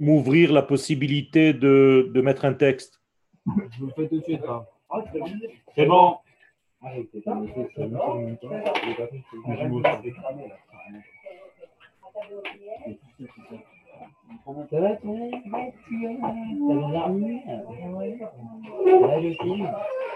[0.00, 3.00] m'ouvrir la possibilité de, de mettre un texte.
[3.46, 4.42] Je vous le fais tout de suite.
[4.48, 4.64] hein.
[5.74, 6.16] C'est bon.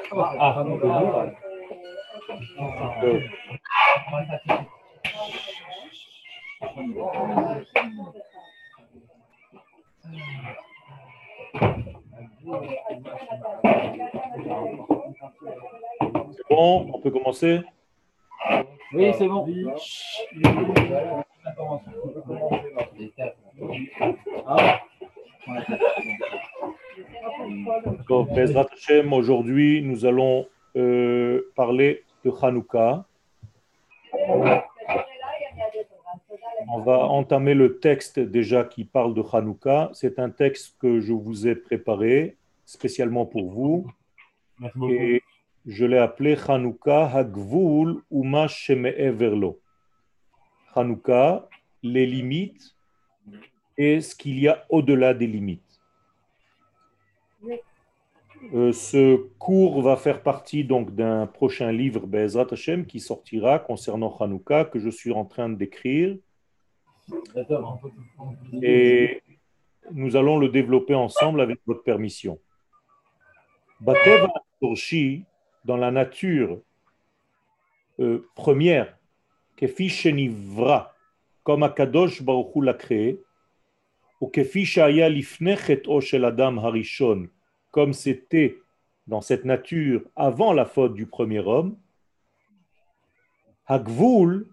[0.09, 1.33] Ça va,
[16.33, 17.61] c'est bon, on peut commencer
[18.93, 19.47] Oui, c'est bon.
[29.13, 33.05] Aujourd'hui, nous allons euh, parler de Hanouka.
[36.69, 39.91] On va entamer le texte déjà qui parle de Hanouka.
[39.95, 43.87] C'est un texte que je vous ai préparé spécialement pour vous.
[44.59, 44.93] Merci beaucoup.
[44.93, 45.23] Et
[45.67, 49.61] je l'ai appelé Hanouka Hagvul Uma Sheme'everlo.
[50.75, 51.49] Hanouka,
[51.83, 52.75] les limites
[53.77, 55.63] et ce qu'il y a au-delà des limites.
[58.55, 64.15] Euh, ce cours va faire partie donc d'un prochain livre Be'ezrat Hashem qui sortira concernant
[64.19, 66.17] Hanouka que je suis en train d'écrire
[68.63, 69.23] et
[69.91, 72.39] nous allons le développer ensemble avec votre permission.
[73.81, 75.25] Bateva Torshi,
[75.65, 76.61] dans la nature
[78.01, 78.97] euh, première,
[79.57, 80.95] Kefi Shenivra,
[81.43, 83.21] comme Akadosh Baruch l'a créé,
[84.21, 87.29] ou Kefi Shaya Lifnei Chet'o Shel Adam Harishon,
[87.71, 88.59] comme c'était
[89.07, 91.77] dans cette nature avant la faute du premier homme,
[93.67, 94.52] Hagvul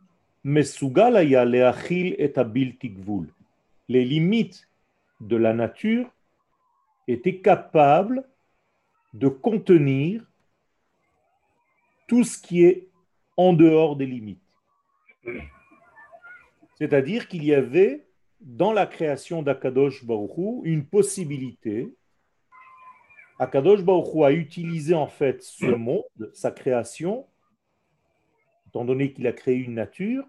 [2.89, 3.27] Gvul.
[3.87, 4.69] Les limites
[5.19, 6.09] de la nature
[7.07, 8.23] étaient capables
[9.13, 10.23] de contenir
[12.07, 12.87] tout ce qui est
[13.35, 14.39] en dehors des limites.
[16.75, 18.05] C'est-à-dire qu'il y avait
[18.39, 21.93] dans la création d'Akadosh Baruch Hu, une possibilité.
[23.37, 26.03] Akadosh Baruch Hu a utilisé en fait ce monde,
[26.33, 27.25] sa création,
[28.67, 30.25] étant donné qu'il a créé une nature,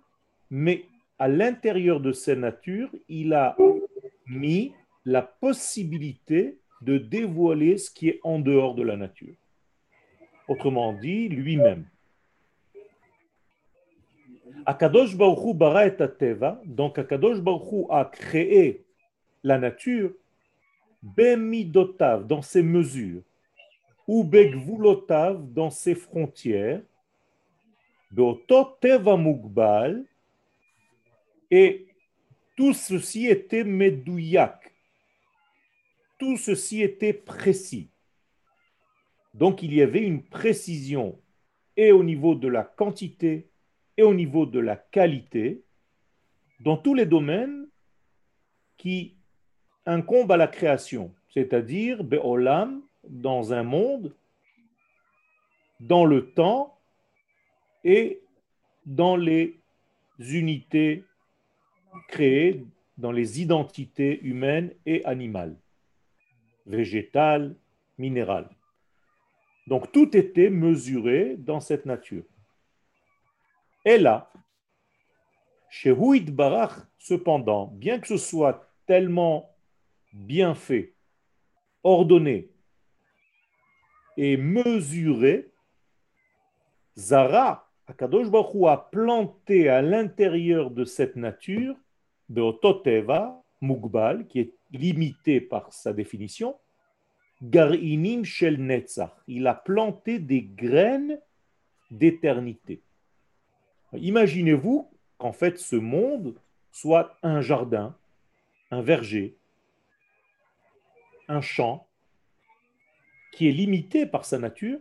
[0.50, 0.84] mais
[1.18, 3.56] à l'intérieur de cette nature, il a
[4.26, 4.72] mis
[5.04, 9.34] la possibilité de dévoiler ce qui est en dehors de la nature.
[10.48, 11.86] Autrement dit, lui-même.
[14.66, 18.84] Akadosh Baruch Hu bara et ateva, donc Akadosh Baruch Hu a créé
[19.42, 20.12] la nature,
[21.02, 23.22] bemidotav, dans ses mesures,
[24.06, 26.82] ou begvulotav, dans ses frontières,
[28.10, 30.04] beoto teva mugbal,
[31.50, 31.86] et
[32.56, 34.74] tout ceci était medouyak,
[36.18, 37.90] tout ceci était précis.
[39.34, 41.20] Donc il y avait une précision
[41.76, 43.48] et au niveau de la quantité
[43.96, 45.62] et au niveau de la qualité
[46.60, 47.66] dans tous les domaines
[48.76, 49.16] qui
[49.86, 54.14] incombent à la création, c'est-à-dire Be'olam, dans un monde,
[55.80, 56.78] dans le temps
[57.84, 58.22] et
[58.84, 59.58] dans les
[60.18, 61.04] unités
[62.08, 62.66] créées,
[62.98, 65.56] dans les identités humaines et animales,
[66.66, 67.56] végétales,
[67.96, 68.50] minérales.
[69.66, 72.24] Donc tout était mesuré dans cette nature.
[73.84, 74.30] Et là,
[75.70, 79.56] chez Huid Barach, cependant, bien que ce soit tellement
[80.12, 80.92] bien fait,
[81.82, 82.50] ordonné
[84.16, 85.50] et mesuré,
[86.98, 91.74] Zara, Akadosh Baruch a planté à l'intérieur de cette nature,
[92.28, 96.56] Beototeva, Mugbal, qui est limité par sa définition,
[97.42, 99.10] Garinim Shel Netzach.
[99.26, 101.20] Il a planté des graines
[101.90, 102.80] d'éternité.
[103.92, 106.36] Imaginez-vous qu'en fait ce monde
[106.70, 107.96] soit un jardin,
[108.70, 109.36] un verger,
[111.26, 111.88] un champ
[113.32, 114.78] qui est limité par sa nature,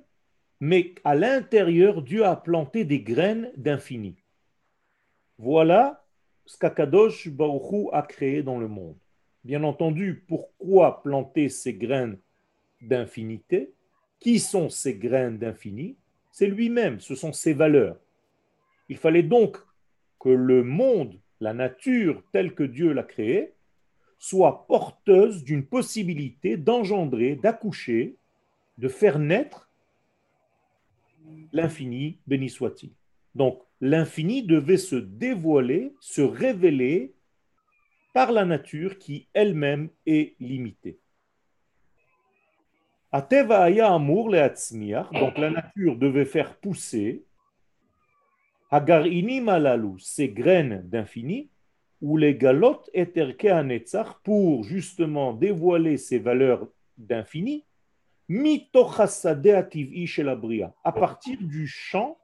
[0.60, 4.16] mais à l'intérieur, Dieu a planté des graines d'infini.
[5.38, 6.06] Voilà
[6.46, 8.98] ce qu'Akadosh Baruch Hu a créé dans le monde.
[9.44, 12.18] Bien entendu, pourquoi planter ces graines
[12.82, 13.72] d'infinité?
[14.20, 15.96] Qui sont ces graines d'infini?
[16.32, 17.98] C'est lui-même, ce sont ses valeurs.
[18.90, 19.58] Il fallait donc
[20.20, 23.54] que le monde, la nature telle que Dieu l'a créée,
[24.18, 28.18] soit porteuse d'une possibilité d'engendrer, d'accoucher,
[28.78, 29.69] de faire naître
[31.52, 32.92] l'infini, béni soit-il.
[33.36, 37.14] Donc l'infini devait se dévoiler, se révéler
[38.14, 41.00] par la nature qui elle-même est limitée.
[43.12, 47.24] Ateva aya amour le donc la nature devait faire pousser
[48.72, 51.50] Hagarinim alalu, ces graines d'infini,
[52.02, 56.68] ou les galotes eterke anetzach, pour justement dévoiler ces valeurs
[56.98, 57.66] d'infini,
[60.84, 62.20] à partir du champ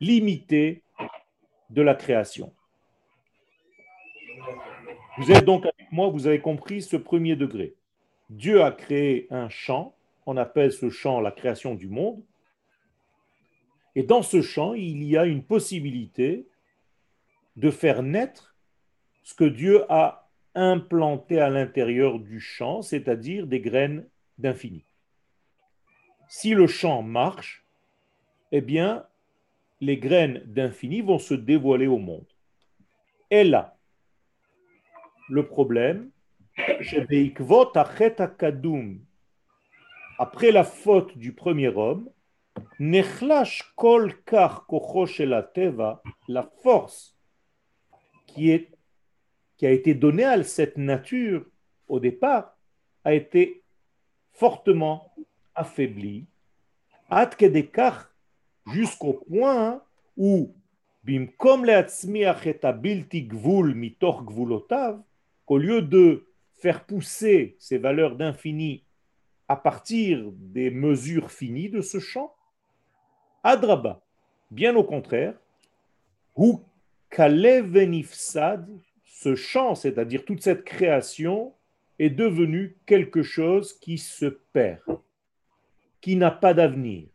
[0.00, 0.84] limité
[1.70, 2.52] de la création.
[5.18, 7.74] Vous êtes donc avec moi, vous avez compris ce premier degré.
[8.30, 12.22] Dieu a créé un champ, on appelle ce champ la création du monde,
[13.96, 16.46] et dans ce champ, il y a une possibilité
[17.56, 18.54] de faire naître
[19.24, 24.06] ce que Dieu a implanté à l'intérieur du champ, c'est-à-dire des graines
[24.40, 24.84] d'infini.
[26.28, 27.64] Si le champ marche,
[28.52, 29.06] eh bien,
[29.80, 32.26] les graines d'infini vont se dévoiler au monde.
[33.30, 33.76] Et là,
[35.28, 36.10] le problème,
[40.18, 42.10] après la faute du premier homme,
[46.28, 47.16] la force
[48.26, 48.68] qui,
[49.56, 51.46] qui a été donnée à cette nature
[51.88, 52.56] au départ
[53.04, 53.59] a été
[54.40, 55.12] fortement
[55.54, 56.24] affaiblie,
[58.72, 59.82] jusqu'au point
[60.16, 60.54] où
[65.44, 68.82] qu'au lieu de faire pousser ces valeurs d'infini
[69.46, 72.34] à partir des mesures finies de ce champ,
[73.42, 74.00] Adraba,
[74.50, 75.34] bien au contraire,
[76.34, 76.62] ou
[77.10, 78.66] Kalevenifsad,
[79.04, 81.52] ce champ, c'est-à-dire toute cette création,
[82.00, 84.80] est devenu quelque chose qui se perd,
[86.00, 87.08] qui n'a pas d'avenir.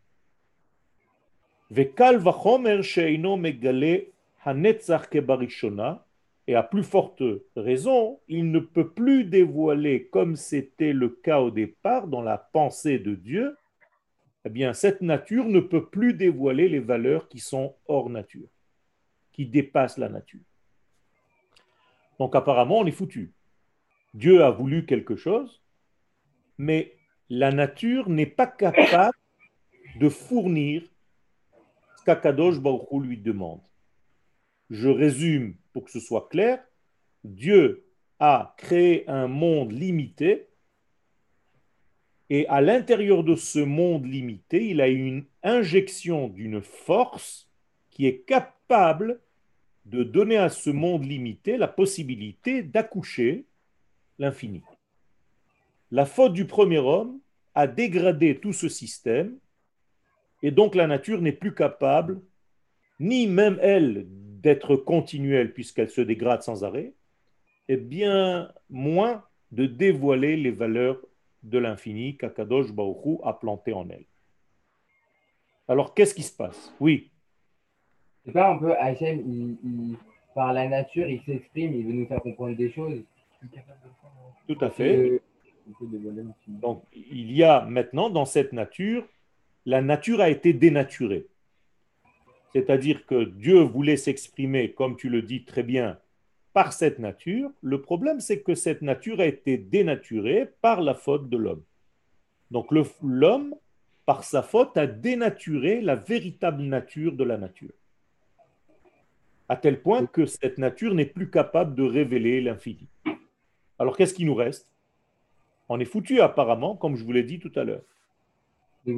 [6.46, 7.22] Et à plus forte
[7.56, 13.00] raison, il ne peut plus dévoiler, comme c'était le cas au départ dans la pensée
[13.00, 13.56] de Dieu,
[14.44, 18.46] eh bien, cette nature ne peut plus dévoiler les valeurs qui sont hors nature,
[19.32, 20.44] qui dépassent la nature.
[22.20, 23.32] Donc apparemment, on est foutu.
[24.16, 25.62] Dieu a voulu quelque chose,
[26.56, 26.96] mais
[27.28, 29.18] la nature n'est pas capable
[30.00, 30.82] de fournir
[31.98, 33.60] ce qu'Akadosh Baruch lui demande.
[34.70, 36.64] Je résume pour que ce soit clair.
[37.24, 37.84] Dieu
[38.18, 40.48] a créé un monde limité
[42.30, 47.50] et à l'intérieur de ce monde limité, il a une injection d'une force
[47.90, 49.20] qui est capable
[49.84, 53.44] de donner à ce monde limité la possibilité d'accoucher
[54.18, 54.62] l'infini.
[55.90, 57.20] La faute du premier homme
[57.54, 59.38] a dégradé tout ce système
[60.42, 62.20] et donc la nature n'est plus capable,
[63.00, 66.92] ni même elle, d'être continuelle puisqu'elle se dégrade sans arrêt,
[67.68, 71.00] et bien moins de dévoiler les valeurs
[71.42, 74.04] de l'infini qu'Akadosh Baruchou a planté en elle.
[75.68, 76.72] Alors, qu'est-ce qui se passe?
[76.78, 77.10] Oui.
[78.24, 79.20] C'est pas un peu Hachem,
[79.64, 79.96] il,
[80.34, 83.02] par la nature, il s'exprime, il veut nous faire comprendre des choses.
[84.48, 85.20] Tout à fait.
[86.46, 89.04] Donc, il y a maintenant dans cette nature,
[89.64, 91.26] la nature a été dénaturée.
[92.52, 95.98] C'est-à-dire que Dieu voulait s'exprimer, comme tu le dis très bien,
[96.52, 97.50] par cette nature.
[97.60, 101.62] Le problème, c'est que cette nature a été dénaturée par la faute de l'homme.
[102.50, 102.68] Donc
[103.02, 103.54] l'homme,
[104.06, 107.74] par sa faute, a dénaturé la véritable nature de la nature.
[109.48, 112.88] À tel point que cette nature n'est plus capable de révéler l'infini.
[113.78, 114.72] Alors qu'est-ce qui nous reste?
[115.68, 117.82] On est foutu apparemment, comme je vous l'ai dit tout à l'heure.
[118.86, 118.92] C'est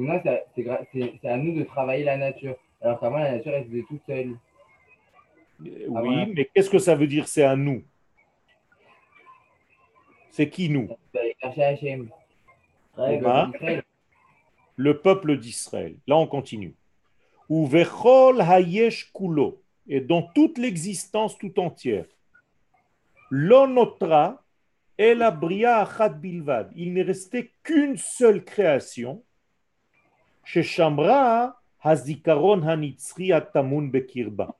[1.23, 2.55] à nous de travailler la nature.
[2.81, 4.37] Alors qu'avant, la nature, elle faisait toute seule.
[5.61, 7.83] Ah, oui, mais qu'est-ce que ça veut dire c'est à nous?
[10.29, 10.87] C'est qui nous?
[14.77, 15.97] Le peuple d'Israël.
[16.07, 16.75] Là, on continue.
[17.49, 22.05] Ou vechol hayesh kulo, et dans toute l'existence tout entière.
[23.31, 24.41] L'onotra
[24.99, 26.71] et la bria bilvad.
[26.75, 29.23] Il n'est resté qu'une seule création.
[30.43, 34.59] Chez Shamra, hazikaron hanitzri atamun bekirba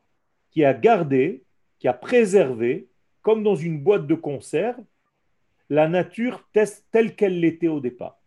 [0.50, 1.44] qui a gardé,
[1.78, 2.88] qui a préservé,
[3.22, 4.84] comme dans une boîte de conserve,
[5.70, 6.48] la nature
[6.92, 8.20] telle qu'elle l'était au départ.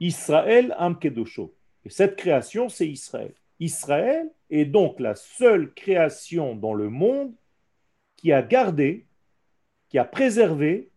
[0.00, 1.54] Israël Amkedosho.
[1.84, 3.34] Et cette création, c'est Israël.
[3.60, 7.34] Israël est donc la seule création dans le monde
[8.16, 9.06] qui a gardé,
[9.92, 10.88] qui a préservé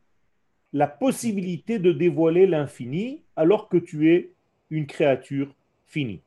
[0.71, 4.31] la possibilité de dévoiler l'infini alors que tu es
[4.69, 5.53] une créature
[5.85, 6.21] finie.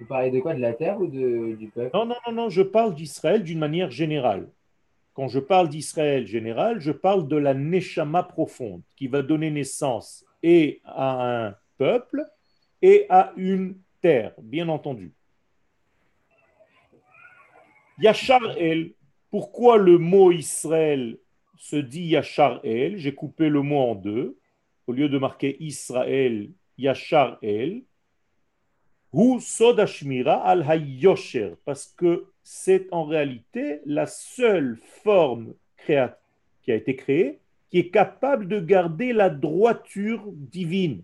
[0.00, 0.54] Vous parlez de quoi?
[0.54, 1.96] De la terre ou de, du peuple?
[1.96, 4.48] Non, non, non, non, je parle d'Israël d'une manière générale.
[5.14, 10.24] quand je parle d'Israël général, je parle de la Neshama profonde qui va donner naissance
[10.42, 12.24] et à un peuple
[12.80, 15.12] et à une terre, bien entendu.
[17.98, 18.92] Yachar El,
[19.32, 21.18] pourquoi le mot Israël
[21.56, 22.98] se dit Yachar El?
[22.98, 24.38] J'ai coupé le mot en deux.
[24.86, 27.82] Au lieu de marquer Israël, Yachar El.
[29.10, 35.54] Ou Sodashmira al Hayosher, parce que c'est en réalité la seule forme
[35.86, 36.16] qui a
[36.66, 41.02] été créée qui est capable de garder la droiture divine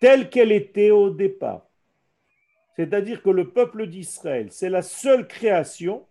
[0.00, 1.66] telle qu'elle était au départ.
[2.76, 6.06] C'est-à-dire que le peuple d'Israël, c'est la seule création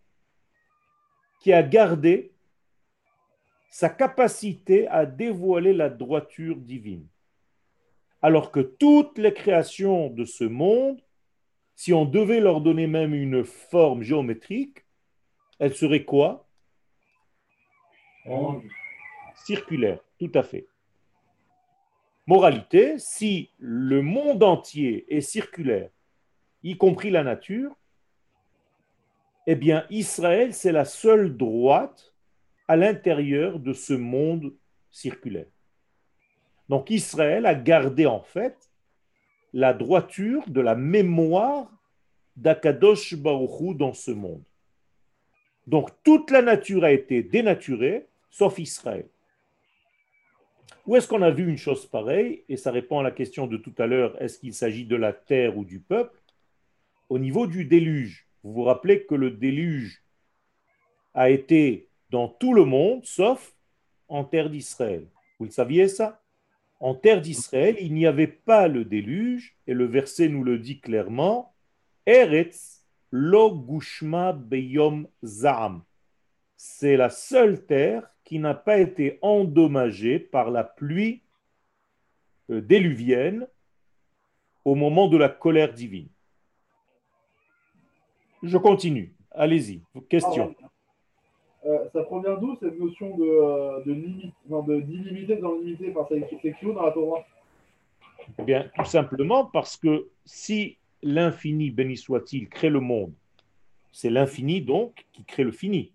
[1.40, 2.32] qui a gardé
[3.70, 7.08] sa capacité à dévoiler la droiture divine.
[8.22, 11.00] Alors que toutes les créations de ce monde,
[11.76, 14.86] si on devait leur donner même une forme géométrique,
[15.60, 16.48] elles seraient quoi?
[19.46, 20.66] Circulaire, tout à fait.
[22.26, 25.92] Moralité, si le monde entier est circulaire,
[26.66, 27.72] y compris la nature,
[29.46, 32.14] eh bien Israël, c'est la seule droite
[32.68, 34.52] à l'intérieur de ce monde
[34.90, 35.46] circulaire.
[36.68, 38.58] Donc Israël a gardé en fait
[39.54, 41.72] la droiture de la mémoire
[42.36, 44.44] d'Akadosh Baruchou dans ce monde.
[45.68, 49.08] Donc toute la nature a été dénaturée, sauf Israël.
[50.88, 52.44] Où est-ce qu'on a vu une chose pareille?
[52.50, 55.14] Et ça répond à la question de tout à l'heure, est-ce qu'il s'agit de la
[55.14, 56.20] terre ou du peuple?
[57.10, 60.04] Au niveau du déluge, vous vous rappelez que le déluge
[61.14, 63.56] a été dans tout le monde, sauf
[64.08, 65.08] en terre d'Israël.
[65.40, 66.22] Vous le saviez ça?
[66.80, 70.80] En terre d'Israël, il n'y avait pas le déluge, et le verset nous le dit
[70.80, 71.54] clairement,
[72.06, 75.84] Eretz lo gushma beyom za'am.
[76.58, 81.22] C'est la seule terre qui n'a pas été endommagé par la pluie
[82.50, 83.48] euh, déluvienne
[84.64, 86.10] au moment de la colère divine.
[88.46, 89.12] Je continue.
[89.32, 89.82] Allez-y.
[90.08, 90.56] Question.
[90.62, 90.68] Ah,
[91.66, 96.08] euh, ça provient d'où cette notion de, euh, de limite, de d'illimité dans limité par
[96.08, 97.26] dans la Torah
[98.38, 103.14] eh Bien, tout simplement parce que si l'infini, béni soit-il, crée le monde,
[103.92, 105.92] c'est l'infini donc qui crée le fini.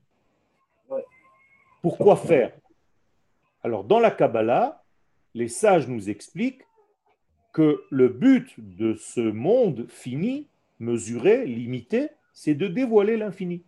[1.82, 2.52] Pourquoi faire?
[3.62, 4.82] Alors, dans la Kabbalah,
[5.34, 6.62] les sages nous expliquent
[7.52, 13.62] que le but de ce monde fini, mesuré, limité, c'est de dévoiler l'infini.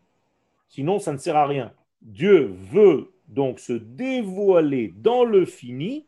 [0.68, 1.72] Sinon, ça ne sert à rien.
[2.00, 6.06] Dieu veut donc se dévoiler dans le fini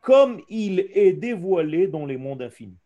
[0.00, 2.78] comme il est dévoilé dans les mondes infinis.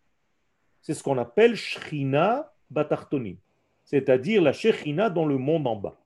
[0.80, 3.37] C'est ce qu'on appelle Shrina Batartoni,
[3.84, 6.00] c'est-à-dire la Shekhinah dans le monde en bas.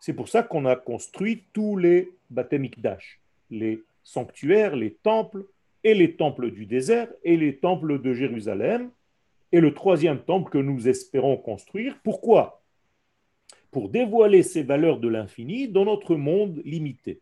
[0.00, 5.46] C'est pour ça qu'on a construit tous les Batemikdash, les sanctuaires, les temples,
[5.82, 8.90] et les temples du désert, et les temples de Jérusalem,
[9.52, 11.98] et le troisième temple que nous espérons construire.
[12.02, 12.62] Pourquoi?
[13.70, 17.20] Pour dévoiler ces valeurs de l'infini dans notre monde limité.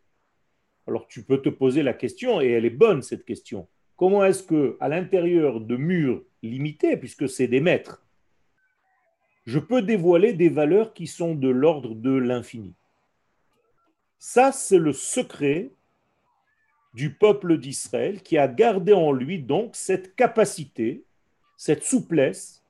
[0.87, 3.67] Alors tu peux te poser la question, et elle est bonne cette question.
[3.95, 8.03] Comment est-ce que, à l'intérieur de murs limités, puisque c'est des mètres,
[9.45, 12.73] je peux dévoiler des valeurs qui sont de l'ordre de l'infini?
[14.17, 15.71] Ça, c'est le secret
[16.93, 21.03] du peuple d'Israël qui a gardé en lui donc cette capacité,
[21.59, 22.63] cette souplesse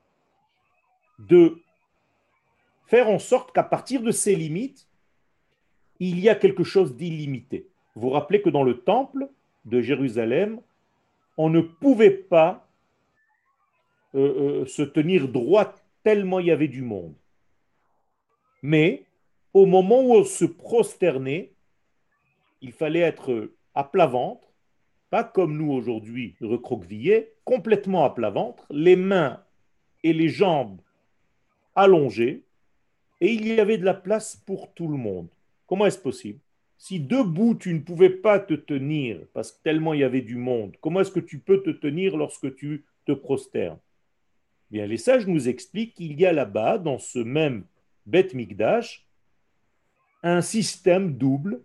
[1.20, 1.62] de
[2.88, 4.90] faire en sorte qu'à partir de ces limites,
[6.00, 7.70] il y a quelque chose d'illimité.
[7.94, 9.30] Vous vous rappelez que dans le temple
[9.66, 10.60] de Jérusalem,
[11.38, 12.68] on ne pouvait pas
[14.16, 17.14] euh, euh, se tenir droit tellement il y avait du monde.
[18.64, 19.06] Mais
[19.54, 21.54] au moment où on se prosternait,
[22.62, 24.52] il fallait être à plat ventre,
[25.12, 29.42] pas comme nous aujourd'hui, recroquevillés, complètement à plat ventre, les mains
[30.04, 30.80] et les jambes
[31.74, 32.44] allongées,
[33.22, 35.30] et il y avait de la place pour tout le monde.
[35.66, 36.40] Comment est-ce possible?
[36.78, 40.36] Si debout tu ne pouvais pas te tenir, parce que tellement il y avait du
[40.36, 43.80] monde, comment est-ce que tu peux te tenir lorsque tu te prosternes?
[44.70, 47.64] Bien, les sages nous expliquent qu'il y a là-bas, dans ce même
[48.06, 49.08] Bet Mikdash,
[50.22, 51.64] un système double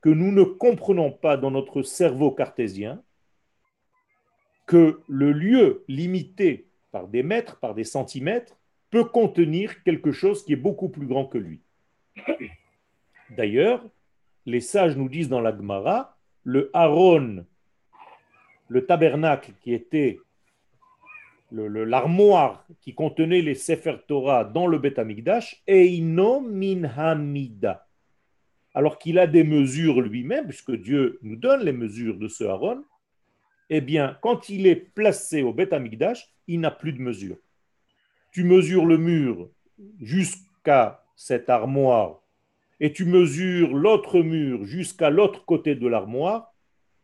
[0.00, 3.02] que nous ne comprenons pas dans notre cerveau cartésien,
[4.66, 8.56] que le lieu limité par des mètres, par des centimètres,
[8.90, 11.60] peut contenir quelque chose qui est beaucoup plus grand que lui.
[13.30, 13.84] D'ailleurs,
[14.46, 17.44] les sages nous disent dans la Gemara, le Aaron,
[18.68, 20.20] le tabernacle qui était
[21.50, 27.86] l'armoire qui contenait les Sefer Torah dans le Beth Amikdash, Eino min hamida.
[28.74, 32.82] Alors qu'il a des mesures lui-même, puisque Dieu nous donne les mesures de ce Aaron,
[33.70, 37.36] eh bien, quand il est placé au Beth Amikdash, il n'a plus de mesure.
[38.30, 39.48] Tu mesures le mur
[40.00, 42.20] jusqu'à cette armoire
[42.80, 46.52] et tu mesures l'autre mur jusqu'à l'autre côté de l'armoire,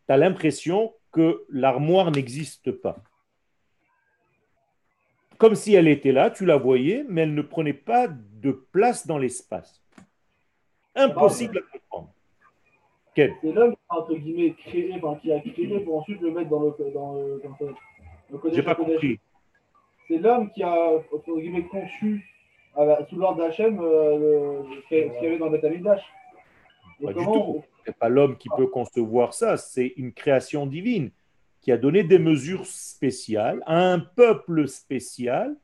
[0.06, 3.02] tu as l'impression que l'armoire n'existe pas.
[5.38, 9.06] Comme si elle était là, tu la voyais, mais elle ne prenait pas de place
[9.06, 9.82] dans l'espace.
[10.94, 11.78] Impossible à
[13.16, 16.50] C'est l'homme qui a, entre guillemets, créé, enfin, qui a créé pour ensuite le mettre
[16.50, 17.74] dans le, dans le, dans le,
[18.30, 19.18] le Kodesh J'ai pas compris.
[20.08, 22.24] C'est l'homme qui a, entre guillemets, conçu,
[22.76, 26.02] la- sous l'ordre d'Hachem, euh, ce qu'il y avait dans le Amikdash.
[27.02, 27.62] Pas du tout.
[27.84, 31.10] C'est pas l'homme qui peut concevoir ça, c'est une création divine
[31.62, 35.56] qui a donné des mesures spéciales à un peuple spécial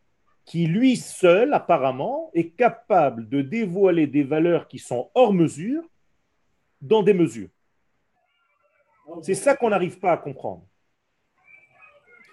[0.45, 5.83] qui lui seul, apparemment, est capable de dévoiler des valeurs qui sont hors mesure
[6.81, 7.49] dans des mesures.
[9.23, 10.67] C'est ça qu'on n'arrive pas à comprendre.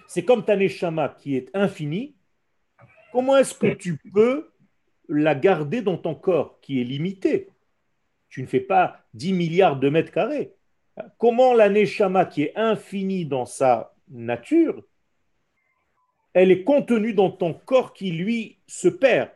[0.07, 2.15] C'est comme ta neshama qui est infinie.
[3.11, 4.51] Comment est-ce que tu peux
[5.07, 7.49] la garder dans ton corps qui est limité?
[8.29, 10.53] Tu ne fais pas 10 milliards de mètres carrés.
[11.17, 14.83] Comment la neshama qui est infinie dans sa nature,
[16.33, 19.29] elle est contenue dans ton corps qui, lui, se perd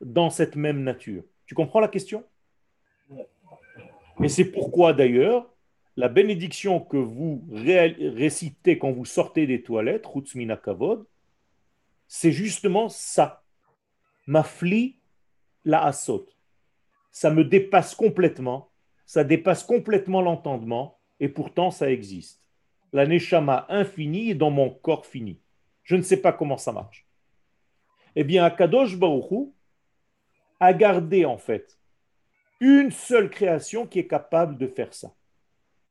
[0.00, 1.22] dans cette même nature?
[1.46, 2.24] Tu comprends la question?
[4.22, 5.50] Et c'est pourquoi d'ailleurs
[5.96, 11.06] la bénédiction que vous ré- récitez quand vous sortez des toilettes, Rutzmina Kavod,
[12.08, 13.42] c'est justement ça.
[14.26, 14.98] Mafli
[15.64, 16.26] la asot.
[17.10, 18.70] Ça me dépasse complètement,
[19.06, 22.42] ça dépasse complètement l'entendement, et pourtant ça existe.
[22.92, 25.40] La neshama infinie est dans mon corps fini.
[25.82, 27.06] Je ne sais pas comment ça marche.
[28.16, 29.52] Eh bien, Akadosh Baruch Hu
[30.60, 31.78] a gardé en fait
[32.60, 35.12] une seule création qui est capable de faire ça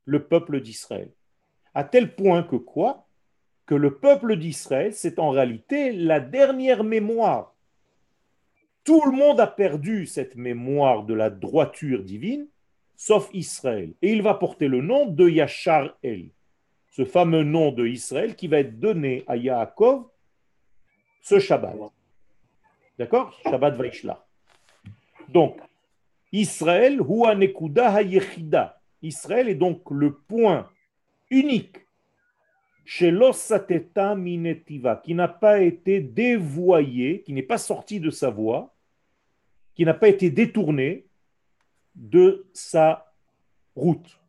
[0.04, 1.10] le peuple d'Israël.
[1.74, 3.06] À tel point que quoi?
[3.66, 7.54] Que le peuple d'Israël, c'est en réalité la dernière mémoire.
[8.84, 12.46] Tout le monde a perdu cette mémoire de la droiture divine,
[12.96, 13.94] sauf Israël.
[14.02, 16.28] Et il va porter le nom de Yachar El,
[16.90, 20.06] ce fameux nom de Israël qui va être donné à Yaakov
[21.22, 21.74] ce Shabbat.
[22.98, 23.32] D'accord?
[23.44, 24.26] Shabbat Vaishla.
[25.30, 25.58] Donc,
[26.34, 27.00] Israël.
[29.02, 30.68] Israël est donc le point
[31.30, 31.78] unique
[32.84, 38.74] chez l'Osateta Minetiva, qui n'a pas été dévoyé, qui n'est pas sorti de sa voie,
[39.74, 41.06] qui n'a pas été détourné
[41.94, 43.14] de sa
[43.76, 44.20] route.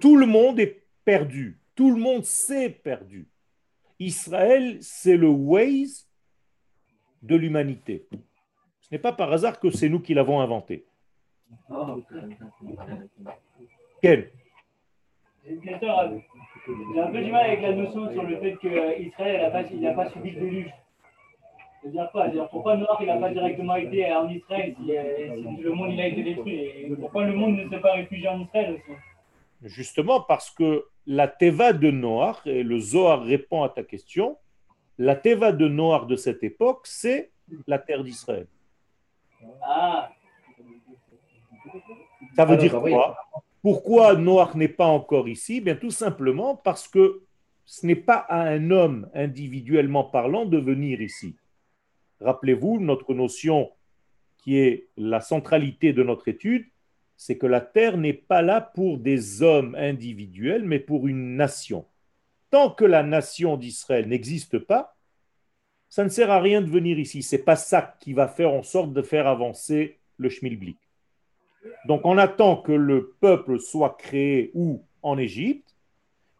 [0.00, 3.28] Tout le monde est perdu, tout le monde s'est perdu.
[3.98, 6.08] Israël, c'est le Waze
[7.22, 8.08] de l'humanité.
[8.94, 10.84] N'est pas par hasard que c'est nous qui l'avons inventé.
[14.00, 14.30] Quel?
[15.44, 19.62] J'ai euh, un peu du mal avec la notion sur le fait qu'Israël n'a pas,
[19.68, 20.70] il n'a pas subi de déluge.
[21.82, 22.26] C'est-à-dire quoi?
[22.26, 25.90] C'est-à-dire pourquoi Noir il n'a pas directement été en Israël si, euh, si le monde
[25.92, 26.60] il a été détruit?
[26.60, 28.96] Et pourquoi le monde ne s'est pas réfugié en Israël aussi?
[29.64, 34.38] Justement parce que la Teva de Noir, et le Zohar répond à ta question,
[34.98, 37.32] la Teva de Noir de cette époque, c'est
[37.66, 38.46] la terre d'Israël.
[39.62, 40.10] Ah,
[42.36, 42.92] Ça veut Ah, dire donc, oui.
[42.92, 43.16] quoi?
[43.62, 45.60] Pourquoi Noach n'est pas encore ici?
[45.60, 47.22] Bien tout simplement parce que
[47.64, 51.36] ce n'est pas à un homme individuellement parlant de venir ici.
[52.20, 53.70] Rappelez-vous, notre notion
[54.38, 56.66] qui est la centralité de notre étude,
[57.16, 61.86] c'est que la terre n'est pas là pour des hommes individuels, mais pour une nation.
[62.50, 64.94] Tant que la nation d'Israël n'existe pas,
[65.88, 67.22] ça ne sert à rien de venir ici.
[67.22, 70.78] C'est pas ça qui va faire en sorte de faire avancer le schmilblick.
[71.86, 74.82] Donc on attend que le peuple soit créé où?
[75.02, 75.74] En Égypte.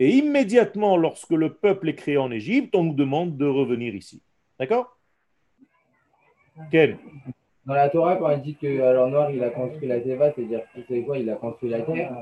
[0.01, 4.23] Et immédiatement, lorsque le peuple est créé en Égypte, on nous demande de revenir ici.
[4.59, 4.99] D'accord?
[6.71, 6.99] Ken
[7.67, 10.63] Dans la Torah, quand il dit que alors Noir il a construit la Teva, c'est-à-dire
[10.89, 12.13] que quoi Il a construit la terre.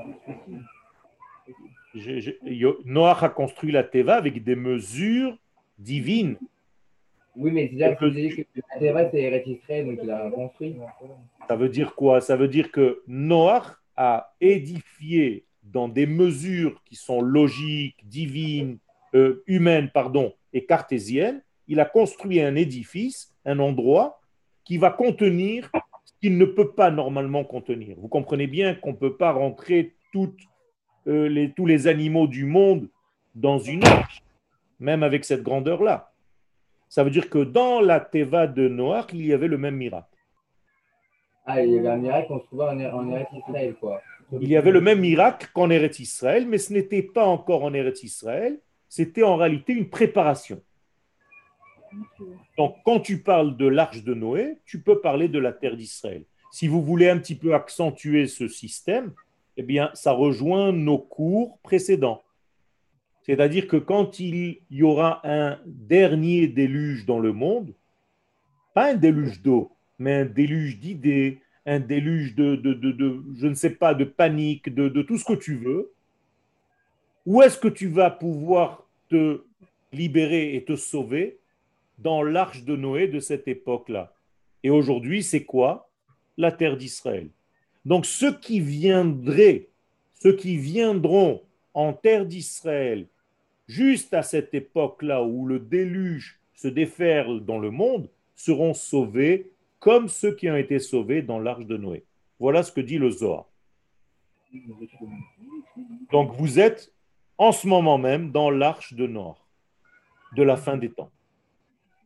[1.95, 5.37] Je- je- Yo- Noach a construit la Teva avec des mesures
[5.77, 6.37] divines.
[7.35, 10.75] Oui, mais que tu dis que la Teva c'est Israël, donc il a construit.
[11.47, 12.21] Ça veut dire quoi?
[12.21, 18.77] Ça veut dire que Noach a édifié dans des mesures qui sont logiques, divines,
[19.15, 21.41] euh, humaines, pardon, et cartésiennes.
[21.67, 24.21] Il a construit un édifice, un endroit
[24.63, 25.71] qui va contenir
[26.05, 27.95] ce qu'il ne peut pas normalement contenir.
[27.99, 29.95] Vous comprenez bien qu'on ne peut pas rentrer
[31.07, 32.89] euh, tous les animaux du monde
[33.35, 34.21] dans une arche.
[34.79, 36.12] même avec cette grandeur-là.
[36.93, 40.15] Ça veut dire que dans la Teva de Noach, il y avait le même miracle.
[41.43, 43.99] Ah, il y avait un miracle qu'on se trouvait en, en Eretz Israël, quoi.
[44.39, 47.73] Il y avait le même miracle qu'en Eretz Israël, mais ce n'était pas encore en
[47.73, 50.61] Eretz Israël, c'était en réalité une préparation.
[52.59, 56.25] Donc, quand tu parles de l'arche de Noé, tu peux parler de la terre d'Israël.
[56.51, 59.13] Si vous voulez un petit peu accentuer ce système,
[59.57, 62.21] eh bien, ça rejoint nos cours précédents.
[63.25, 67.73] C'est-à-dire que quand il y aura un dernier déluge dans le monde,
[68.73, 72.59] pas un déluge d'eau, mais un déluge d'idées, un déluge de,
[73.35, 75.93] je ne sais pas, de panique, de, de tout ce que tu veux,
[77.25, 79.43] où est-ce que tu vas pouvoir te
[79.93, 81.39] libérer et te sauver
[81.99, 84.13] dans l'arche de Noé de cette époque-là?
[84.63, 85.89] Et aujourd'hui, c'est quoi?
[86.37, 87.29] La terre d'Israël.
[87.85, 89.69] Donc ceux qui viendraient,
[90.15, 93.07] ceux qui viendront en terre d'Israël
[93.67, 100.07] juste à cette époque-là où le déluge se déferle dans le monde, seront sauvés comme
[100.07, 102.05] ceux qui ont été sauvés dans l'arche de Noé.
[102.39, 103.45] Voilà ce que dit le Zohar.
[106.11, 106.93] Donc vous êtes
[107.37, 109.33] en ce moment même dans l'arche de Noé,
[110.35, 111.11] de la fin des temps,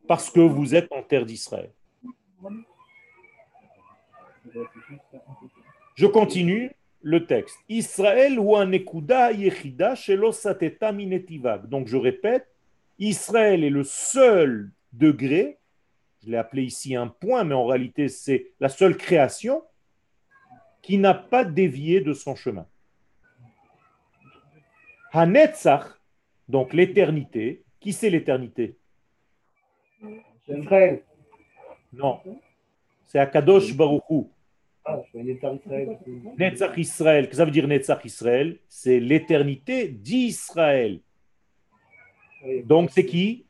[0.06, 1.70] parce que vous êtes en terre d'Israël.
[5.94, 7.58] Je continue le texte.
[7.68, 11.68] Israël ou un yechida shelo sateta minetivag.
[11.68, 12.46] Donc je répète,
[12.98, 15.58] Israël est le seul degré,
[16.24, 19.62] je l'ai appelé ici un point, mais en réalité c'est la seule création
[20.82, 22.66] qui n'a pas dévié de son chemin.
[25.12, 26.00] Hanetzach,
[26.48, 28.76] donc l'éternité, qui c'est l'éternité?
[30.48, 31.02] Israël.
[31.92, 32.20] Non,
[33.06, 34.30] c'est Akadosh Baruchou.
[34.90, 35.98] Ah, je Israël.
[36.38, 41.00] Netzach Israël, qu'est-ce que ça veut dire Netzach Israël C'est l'éternité d'Israël.
[42.64, 43.44] Donc c'est qui?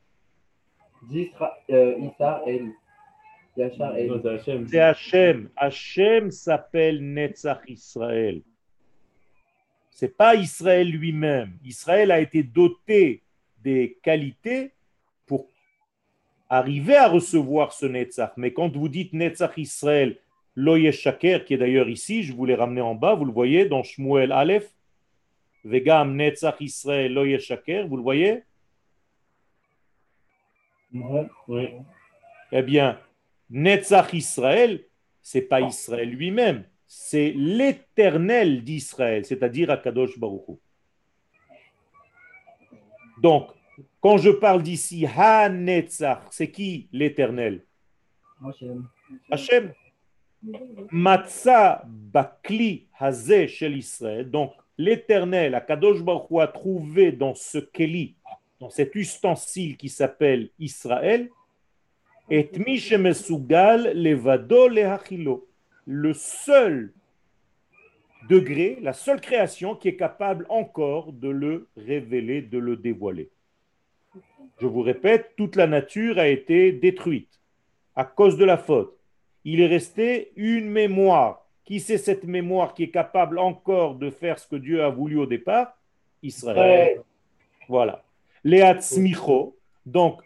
[1.71, 2.73] Euh, Israël.
[4.69, 5.51] C'est Hachem.
[5.57, 8.43] Hachem s'appelle Netzach Israël.
[9.91, 11.53] C'est pas Israël lui-même.
[11.65, 13.23] Israël a été doté
[13.63, 14.73] des qualités
[15.27, 15.47] pour
[16.49, 18.33] arriver à recevoir ce Netzach.
[18.37, 20.19] Mais quand vous dites Netzach Israël,
[20.59, 23.67] Loye Shaker, qui est d'ailleurs ici, je vous l'ai ramené en bas, vous le voyez
[23.67, 24.69] dans Shmuel Aleph,
[25.63, 28.43] Vegam Netzach Israël Loye Shaker, vous le voyez?
[30.93, 31.69] Oui.
[32.51, 32.99] Eh bien,
[33.49, 34.85] Netzach Israël,
[35.23, 40.59] c'est pas Israël lui-même, c'est l'éternel d'Israël, c'est-à-dire Akadosh Baruch
[43.19, 43.51] Donc,
[44.01, 47.65] quand je parle d'ici Ha-Netzach, c'est qui l'éternel?
[49.31, 49.73] Hachem.
[50.91, 54.31] Matza bakli hazeh shel.
[54.31, 58.15] Donc, l'éternel, Akadosh Baruch Hu, a trouvé dans ce keli,
[58.61, 61.29] dans cet ustensile qui s'appelle Israël,
[62.31, 62.51] et
[63.95, 65.49] levado lehachilo.
[65.87, 66.93] Le seul
[68.29, 73.31] degré, la seule création qui est capable encore de le révéler, de le dévoiler.
[74.61, 77.41] Je vous répète, toute la nature a été détruite
[77.97, 78.98] à cause de la faute
[79.45, 81.47] il est resté une mémoire.
[81.65, 85.19] Qui c'est cette mémoire qui est capable encore de faire ce que Dieu a voulu
[85.19, 85.77] au départ?
[86.23, 87.03] Israël.
[87.69, 88.03] Voilà.
[88.43, 89.57] Léatzmicho.
[89.85, 90.23] Donc,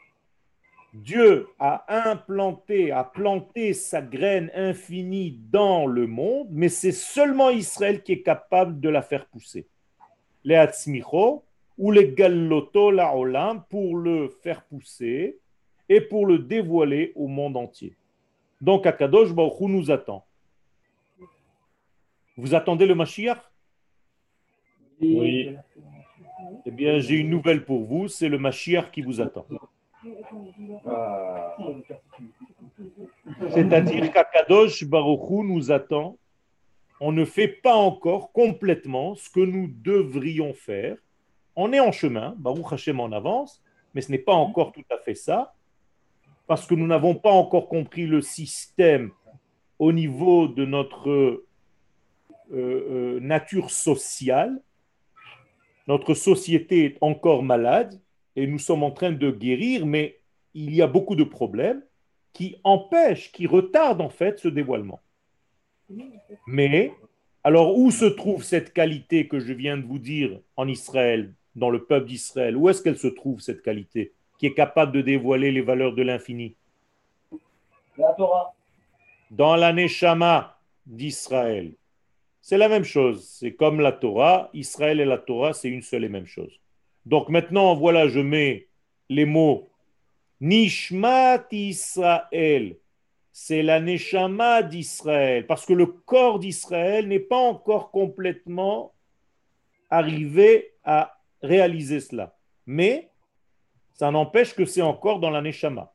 [0.95, 8.03] Dieu a implanté, a planté sa graine infinie dans le monde, mais c'est seulement Israël
[8.03, 9.67] qui est capable de la faire pousser.
[10.45, 11.45] Léatzmicho
[11.79, 15.39] ou les galloto la olam pour le faire pousser
[15.89, 17.97] et pour le dévoiler au monde entier.
[18.63, 20.25] Donc Akadosh Baruch nous attend.
[22.37, 23.41] Vous attendez le Mashiach?
[25.01, 25.57] Oui.
[26.65, 29.47] Eh bien, j'ai une nouvelle pour vous, c'est le Mashiach qui vous attend.
[33.51, 36.17] C'est-à-dire qu'Akadosh Baruch nous attend.
[37.01, 40.97] On ne fait pas encore complètement ce que nous devrions faire.
[41.57, 43.61] On est en chemin, Baruch Hashem en avance,
[43.93, 45.53] mais ce n'est pas encore tout à fait ça
[46.53, 49.11] parce que nous n'avons pas encore compris le système
[49.79, 51.47] au niveau de notre euh,
[52.53, 54.61] euh, nature sociale.
[55.89, 57.99] Notre société est encore malade
[58.37, 60.21] et nous sommes en train de guérir, mais
[60.53, 61.83] il y a beaucoup de problèmes
[62.35, 65.01] qui empêchent, qui retardent en fait ce dévoilement.
[66.47, 66.93] Mais,
[67.45, 71.71] alors où se trouve cette qualité que je viens de vous dire en Israël, dans
[71.71, 72.59] le peuple d'Israël?
[72.59, 74.13] Où est-ce qu'elle se trouve cette qualité?
[74.43, 76.57] Qui est capable de dévoiler les valeurs de l'infini
[77.97, 78.53] La Torah.
[79.31, 81.75] Dans la Neshama d'Israël.
[82.41, 83.25] C'est la même chose.
[83.25, 84.51] C'est comme la Torah.
[84.53, 86.59] Israël et la Torah, c'est une seule et même chose.
[87.07, 88.67] Donc maintenant, voilà, je mets
[89.09, 89.71] les mots
[90.41, 92.77] Nishmat Israël,
[93.33, 98.93] c'est la Neshama d'Israël, parce que le corps d'Israël n'est pas encore complètement
[99.89, 102.37] arrivé à réaliser cela.
[102.67, 103.12] Mais
[104.03, 105.93] ça n'empêche que c'est encore dans la Neshama.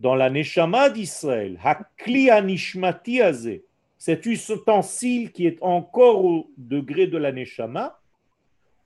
[0.00, 3.62] Dans la Neshama d'Israël, Hakli Anishmati Azeh,
[3.96, 7.96] cet ustensile qui est encore au degré de la Neshama,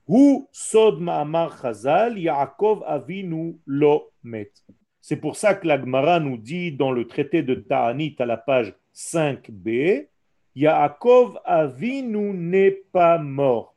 [0.07, 4.51] ou Sod Ma'amar Chazal, Yaakov Avinu Lo Met.
[5.01, 8.75] C'est pour ça que l'Agmara nous dit dans le traité de Ta'anit à la page
[8.93, 10.09] 5b,
[10.55, 13.73] Yaakov Avinu n'est pas mort.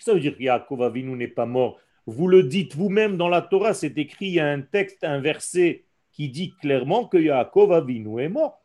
[0.00, 1.78] Ça veut dire que Yaakov Avinu n'est pas mort?
[2.06, 5.20] Vous le dites vous-même dans la Torah, c'est écrit, il y a un texte, un
[5.20, 8.60] verset qui dit clairement que Yaakov Avinu est mort.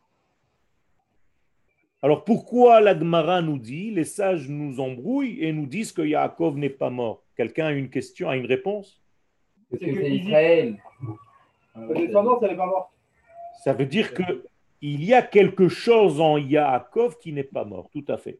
[2.02, 6.70] Alors pourquoi l'Agmara nous dit, les sages nous embrouillent et nous disent que Yaakov n'est
[6.70, 7.24] pas mort?
[7.36, 9.02] Quelqu'un a une question, a une réponse?
[9.70, 10.78] Parce que c'est Israël.
[11.76, 12.92] La descendance, elle n'est pas morte.
[13.64, 14.24] Ça veut dire que
[14.82, 18.40] il y a quelque chose en Yaakov qui n'est pas mort, tout à fait.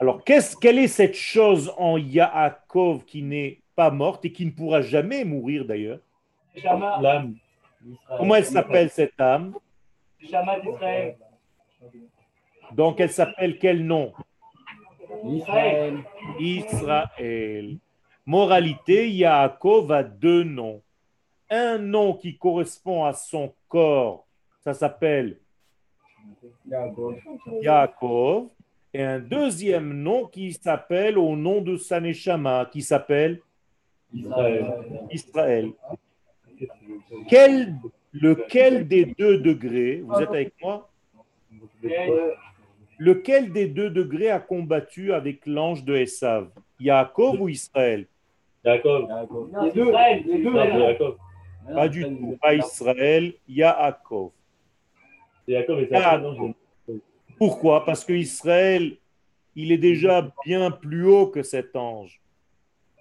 [0.00, 4.50] Alors, qu'est-ce, quelle est cette chose en Yaakov qui n'est pas morte et qui ne
[4.50, 6.00] pourra jamais mourir d'ailleurs?
[6.56, 7.36] Shama, L'âme.
[8.16, 9.54] Comment elle s'appelle cette âme?
[12.72, 14.12] Donc, elle s'appelle quel nom?
[15.24, 15.98] Israël.
[16.40, 17.76] Israël.
[18.26, 20.82] Moralité, Yaakov a deux noms.
[21.50, 24.26] Un nom qui correspond à son corps,
[24.62, 25.38] ça s'appelle
[27.60, 28.48] Yaakov.
[28.94, 33.40] Et un deuxième nom qui s'appelle au nom de Saneshama, qui s'appelle
[34.12, 34.72] Israël.
[35.10, 35.72] Israël.
[37.28, 37.74] Quel,
[38.12, 40.88] lequel des deux degrés, vous êtes avec moi?
[43.00, 46.50] Lequel des deux degrés a combattu avec l'ange de Esav?
[46.78, 48.06] Yaakov ou Israël?
[48.64, 48.72] Non,
[49.64, 50.78] Les deux, les.
[50.78, 51.16] Jacob.
[51.74, 54.30] Pas du tout, pas Israël, Yaakov.
[55.48, 56.20] Ah, sa
[57.46, 57.84] Pourquoi?
[57.84, 58.96] Parce que Israël,
[59.54, 62.22] il est déjà bien plus haut que cet ange.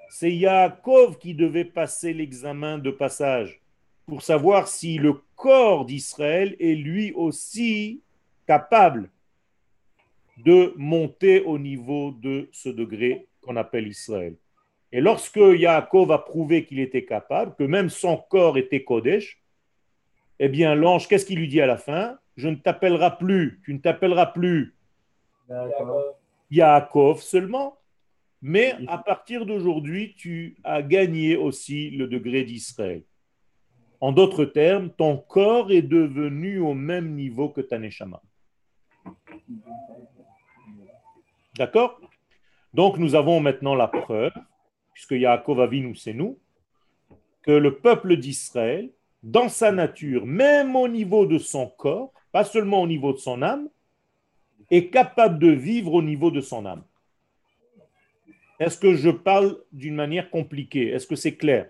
[0.09, 3.61] C'est Yaakov qui devait passer l'examen de passage
[4.05, 8.01] pour savoir si le corps d'Israël est lui aussi
[8.45, 9.09] capable
[10.35, 14.35] de monter au niveau de ce degré qu'on appelle Israël.
[14.91, 19.41] Et lorsque Yaakov a prouvé qu'il était capable, que même son corps était Kodesh,
[20.37, 22.17] eh bien l'ange, qu'est-ce qu'il lui dit à la fin?
[22.35, 24.75] Je ne t'appellerai plus, tu ne t'appelleras plus.
[26.49, 27.77] Yaakov seulement,
[28.41, 33.03] mais à partir d'aujourd'hui, tu as gagné aussi le degré d'Israël.
[34.01, 38.21] En d'autres termes, ton corps est devenu au même niveau que ta neshama.
[41.55, 42.01] D'accord?
[42.73, 44.33] Donc nous avons maintenant la preuve,
[44.93, 46.39] puisque Yaakov Avinu c'est nous,
[47.43, 48.91] que le peuple d'Israël,
[49.21, 53.41] dans sa nature, même au niveau de son corps, pas seulement au niveau de son
[53.43, 53.69] âme,
[54.71, 56.83] est capable de vivre au niveau de son âme.
[58.59, 60.89] Est-ce que je parle d'une manière compliquée?
[60.89, 61.69] Est-ce que c'est clair?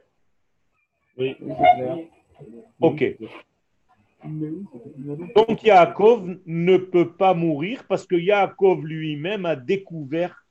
[1.18, 1.36] Oui.
[2.80, 3.18] Ok.
[5.36, 10.46] Donc Yaakov ne peut pas mourir parce que Yaakov lui-même a découvert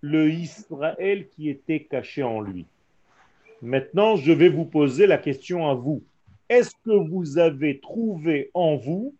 [0.00, 2.64] le Israël qui était caché en lui.
[3.60, 6.02] Maintenant, je vais vous poser la question à vous.
[6.48, 9.14] Est-ce que vous avez trouvé en vous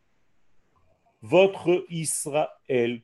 [1.22, 3.00] votre Israël.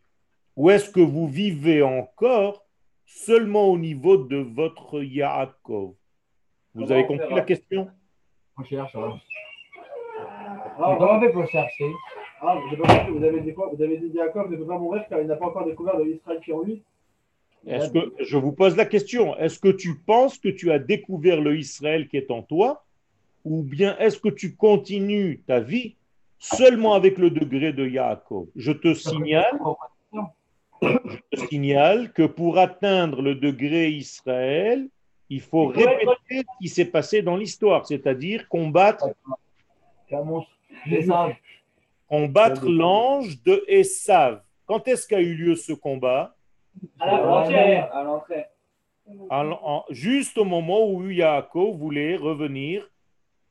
[0.57, 2.65] Ou est-ce que vous vivez encore?
[3.07, 5.95] Seulement au niveau de votre Yaakov.
[6.75, 7.89] Vous avez compris la question?
[8.59, 8.95] On cherche.
[8.97, 9.19] hein.
[10.81, 11.91] Ah, comment on fait pour chercher.
[12.41, 13.71] Ah, vous avez vous avez dit quoi?
[13.73, 16.09] Vous avez dit Jacob ne peut pas mourir car il n'a pas encore découvert le
[16.15, 16.83] Israël qui est en lui.
[17.67, 21.41] Est-ce que je vous pose la question Est-ce que tu penses que tu as découvert
[21.41, 22.85] le Israël qui est en toi?
[23.45, 25.97] Ou bien est-ce que tu continues ta vie
[26.39, 29.59] seulement avec le degré de Yaakov Je te signale,
[30.83, 30.89] je
[31.33, 34.89] te signale que pour atteindre le degré Israël,
[35.31, 39.07] il faut répéter ce qui s'est passé dans l'histoire, c'est-à-dire combattre,
[42.09, 44.41] combattre l'ange de Esav.
[44.67, 46.35] Quand est-ce qu'a eu lieu ce combat?
[47.01, 47.95] À la frontière.
[47.95, 48.45] À l'entrée.
[49.31, 52.89] En- en- Juste au moment où Yaakov voulait revenir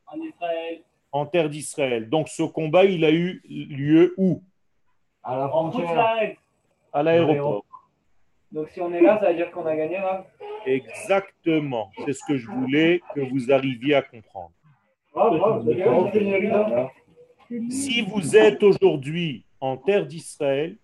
[0.07, 0.81] En Israël.
[1.17, 2.09] En terre d'Israël.
[2.09, 4.41] Donc ce combat, il a eu lieu où?
[5.23, 6.35] À la frontière.
[6.93, 7.65] À l'aéroport.
[8.51, 10.25] Donc si on est là, ça veut dire qu'on a gagné, là
[10.65, 11.91] Exactement.
[12.05, 14.51] C'est ce que je voulais que vous arriviez à comprendre.
[15.15, 16.91] Rida.
[17.69, 20.75] Si vous êtes aujourd'hui en terre d'Israël,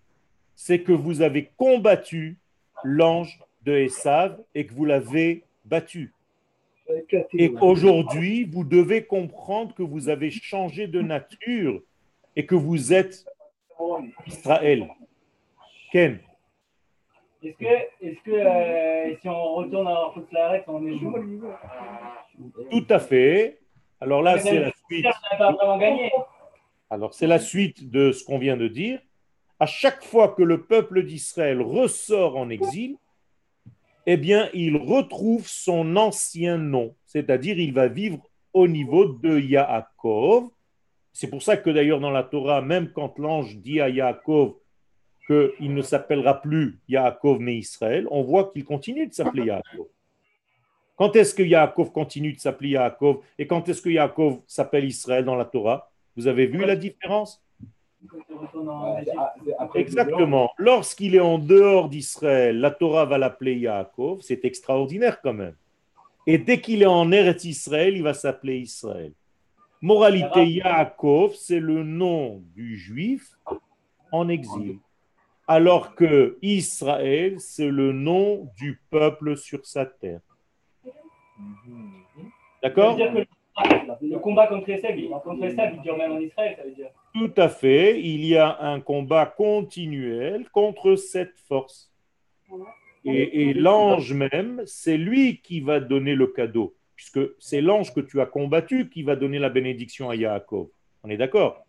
[0.54, 2.38] c'est que vous avez combattu
[2.82, 6.13] l'ange de Esav et que vous l'avez battu.
[7.32, 11.80] Et aujourd'hui, vous devez comprendre que vous avez changé de nature
[12.36, 13.24] et que vous êtes
[14.26, 14.88] Israël.
[15.92, 16.18] Ken,
[17.42, 20.12] Est-ce que, est-ce que euh, si on retourne à
[20.44, 21.16] Arrête, on est jour
[22.70, 23.60] tout à fait.
[24.00, 25.06] Alors là, c'est la suite.
[26.90, 29.00] Alors, c'est la suite de ce qu'on vient de dire.
[29.60, 32.96] À chaque fois que le peuple d'Israël ressort en exil,
[34.06, 38.18] eh bien, il retrouve son ancien nom, c'est-à-dire il va vivre
[38.52, 40.50] au niveau de Yaakov.
[41.12, 44.54] C'est pour ça que d'ailleurs dans la Torah, même quand l'ange dit à Yaakov
[45.26, 49.86] qu'il ne s'appellera plus Yaakov mais Israël, on voit qu'il continue de s'appeler Yaakov.
[50.96, 55.24] Quand est-ce que Yaakov continue de s'appeler Yaakov et quand est-ce que Yaakov s'appelle Israël
[55.24, 55.90] dans la Torah?
[56.16, 57.43] Vous avez vu la différence?
[59.74, 60.50] Exactement.
[60.58, 64.20] Lorsqu'il est en dehors d'Israël, la Torah va l'appeler Yaakov.
[64.22, 65.54] C'est extraordinaire quand même.
[66.26, 69.12] Et dès qu'il est en Eretz Israël, il va s'appeler Israël.
[69.82, 73.36] Moralité, Yaakov, c'est le nom du juif
[74.12, 74.78] en exil.
[75.46, 80.20] Alors que Israël, c'est le nom du peuple sur sa terre.
[80.82, 80.90] Ça
[82.62, 86.88] D'accord le, combat contre il- contre il dure même en Israël, ça veut dire.
[87.14, 88.00] Tout à fait.
[88.00, 91.90] Il y a un combat continuel contre cette force.
[93.04, 98.00] Et, et l'ange même, c'est lui qui va donner le cadeau, puisque c'est l'ange que
[98.00, 100.68] tu as combattu qui va donner la bénédiction à Yaakov.
[101.02, 101.64] On est d'accord?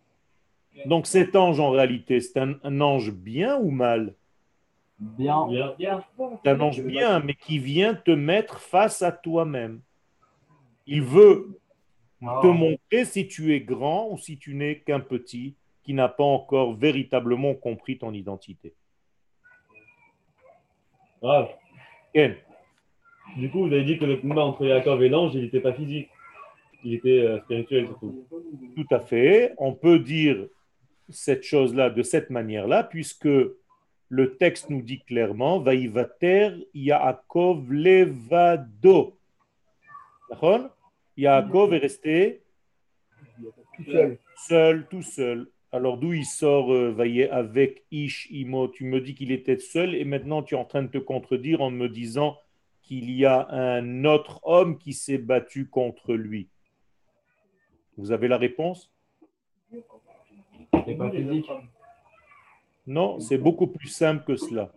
[0.86, 4.14] Donc cet ange, en réalité, c'est un, un ange bien ou mal?
[4.98, 5.46] Bien.
[5.46, 5.74] Bien.
[5.78, 6.04] Bien.
[6.42, 9.80] C'est un ange bien, mais qui vient te mettre face à toi-même.
[10.86, 11.58] Il veut
[12.20, 16.24] te montrer si tu es grand ou si tu n'es qu'un petit qui n'a pas
[16.24, 18.74] encore véritablement compris ton identité.
[21.22, 21.48] Grave.
[22.12, 22.36] Ken,
[23.36, 25.72] Du coup, vous avez dit que le combat entre Yaakov et l'ange, il n'était pas
[25.72, 26.08] physique.
[26.84, 28.26] Il était euh, spirituel surtout.
[28.76, 29.54] tout à fait.
[29.58, 30.46] On peut dire
[31.08, 33.28] cette chose-là de cette manière-là, puisque
[34.08, 39.18] le texte nous dit clairement Vaïvater Yaakov levado.
[40.30, 40.75] D'accord?
[41.16, 42.42] Yaakov est resté
[43.76, 44.18] Tout seul.
[44.36, 45.50] seul, tout seul.
[45.72, 50.04] Alors d'où il sort euh, avec Ish Imo Tu me dis qu'il était seul et
[50.04, 52.38] maintenant tu es en train de te contredire en me disant
[52.82, 56.48] qu'il y a un autre homme qui s'est battu contre lui.
[57.96, 58.92] Vous avez la réponse?
[59.72, 61.46] C'est pas physique.
[62.86, 64.72] Non, c'est beaucoup plus simple que cela.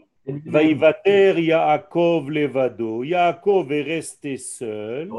[0.46, 3.04] Vaïvater Yaakov levado.
[3.04, 5.12] Yaakov est resté seul.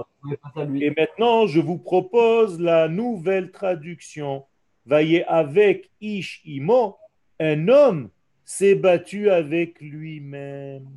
[0.81, 4.44] Et maintenant, je vous propose la nouvelle traduction.
[4.87, 6.96] Voyez, avec Ish Imo,
[7.38, 8.11] un homme
[8.44, 10.88] s'est battu avec lui-même.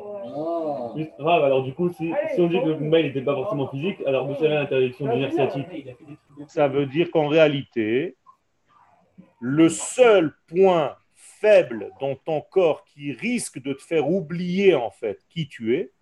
[0.00, 0.92] Ah.
[0.96, 3.68] Juste, Grave, alors du coup, si, si on dit que le combat n'était pas forcément
[3.68, 5.66] physique, alors d'où serait l'interdiction du nerf sciatique
[6.46, 8.16] Ça veut dire qu'en réalité,
[9.40, 10.96] le seul point
[11.40, 15.92] faible dans ton corps qui risque de te faire oublier en fait qui tu es,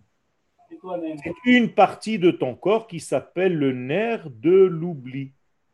[0.69, 5.31] C'est une partie de ton corps qui s'appelle le nerf de l'oubli.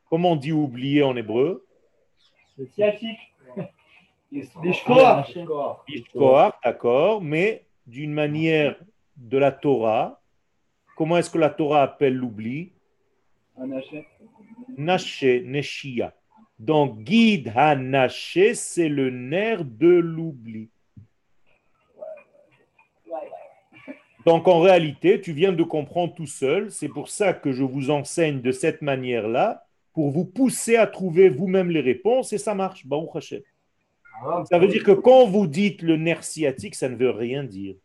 [0.09, 1.65] Comment on dit oublier en hébreu?
[2.57, 3.19] Le sciatique.
[4.31, 5.27] Ishkoar,
[6.63, 8.75] d'accord, mais d'une manière
[9.15, 10.21] de la Torah,
[10.95, 12.71] comment est-ce que la Torah appelle l'oubli?
[13.57, 14.07] Un hachet.
[14.77, 16.13] Naché, Neshia.
[16.59, 20.69] Donc, guide Hanaché, c'est le nerf de l'oubli.
[24.25, 26.71] Donc, en réalité, tu viens de comprendre tout seul.
[26.71, 31.29] C'est pour ça que je vous enseigne de cette manière-là, pour vous pousser à trouver
[31.29, 32.85] vous-même les réponses, et ça marche.
[32.85, 33.33] Baruch
[34.49, 37.75] Ça veut dire que quand vous dites le nerf sciatique, ça ne veut rien dire.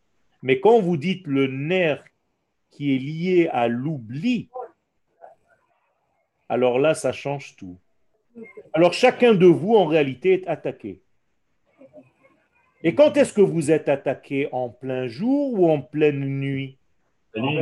[0.42, 2.04] Mais quand vous dites le nerf
[2.70, 4.48] qui est lié à l'oubli,
[6.48, 7.76] alors là, ça change tout.
[8.72, 11.00] Alors chacun de vous, en réalité, est attaqué.
[12.82, 14.48] Et quand est-ce que vous êtes attaqué?
[14.52, 16.78] En plein jour ou en pleine nuit?
[17.34, 17.52] Dans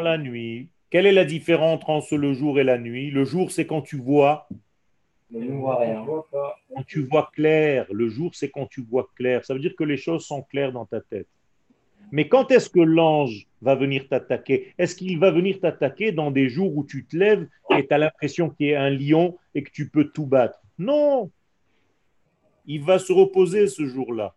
[0.00, 0.68] la nuit.
[0.90, 3.10] Quelle est la différence entre le jour et la nuit?
[3.10, 4.48] Le jour, c'est quand tu vois,
[5.32, 7.86] quand tu vois clair.
[7.90, 9.44] Le jour, c'est quand tu vois clair.
[9.44, 11.28] Ça veut dire que les choses sont claires dans ta tête.
[12.14, 14.72] Mais quand est-ce que l'ange va venir t'attaquer?
[14.78, 17.98] Est-ce qu'il va venir t'attaquer dans des jours où tu te lèves et tu as
[17.98, 20.60] l'impression qu'il y a un lion et que tu peux tout battre?
[20.78, 21.32] Non
[22.66, 24.36] Il va se reposer ce jour-là.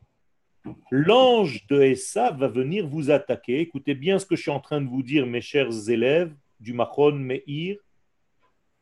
[0.89, 3.59] L'ange de Essa va venir vous attaquer.
[3.59, 6.73] Écoutez bien ce que je suis en train de vous dire, mes chers élèves du
[6.73, 7.77] Mahon Meir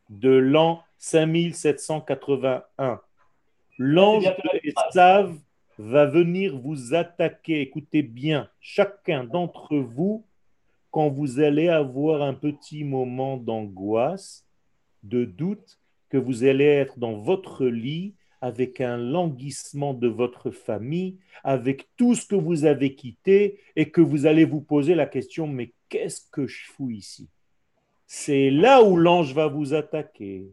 [0.07, 3.01] de l'an 5781.
[3.77, 5.35] L'ange de Esav
[5.77, 7.61] va venir vous attaquer.
[7.61, 10.25] Écoutez bien, chacun d'entre vous,
[10.91, 14.45] quand vous allez avoir un petit moment d'angoisse,
[15.03, 21.17] de doute, que vous allez être dans votre lit avec un languissement de votre famille,
[21.43, 25.47] avec tout ce que vous avez quitté, et que vous allez vous poser la question,
[25.47, 27.27] mais qu'est-ce que je fous ici?
[28.07, 30.45] C'est là où l'ange va vous attaquer.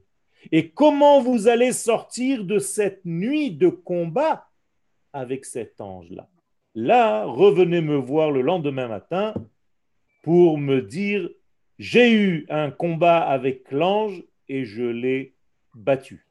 [0.51, 4.49] Et comment vous allez sortir de cette nuit de combat
[5.13, 6.29] avec cet ange-là
[6.75, 9.35] Là, revenez me voir le lendemain matin
[10.23, 11.29] pour me dire,
[11.79, 15.35] j'ai eu un combat avec l'ange et je l'ai
[15.75, 16.27] battu.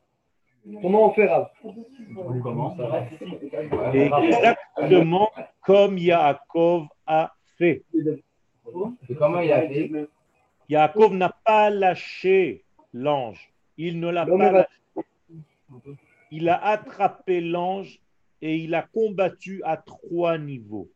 [0.82, 1.50] Comment on fait, Rav?
[2.42, 3.06] Comment ça va?
[3.94, 7.84] Exactement comme Yaakov a fait.
[9.10, 9.92] Et comment il a fait?
[10.70, 12.64] Yaakov n'a pas lâché
[12.94, 13.52] l'ange.
[13.78, 14.70] Il ne l'a pas lâché.
[16.32, 18.00] Il a attrapé l'ange
[18.42, 20.90] et il a combattu à trois niveaux.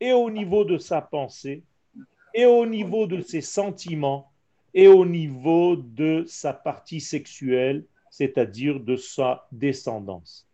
[0.00, 1.62] Et au niveau de sa pensée,
[2.34, 4.30] et au niveau de ses sentiments,
[4.74, 10.46] et au niveau de sa partie sexuelle, c'est-à-dire de sa descendance.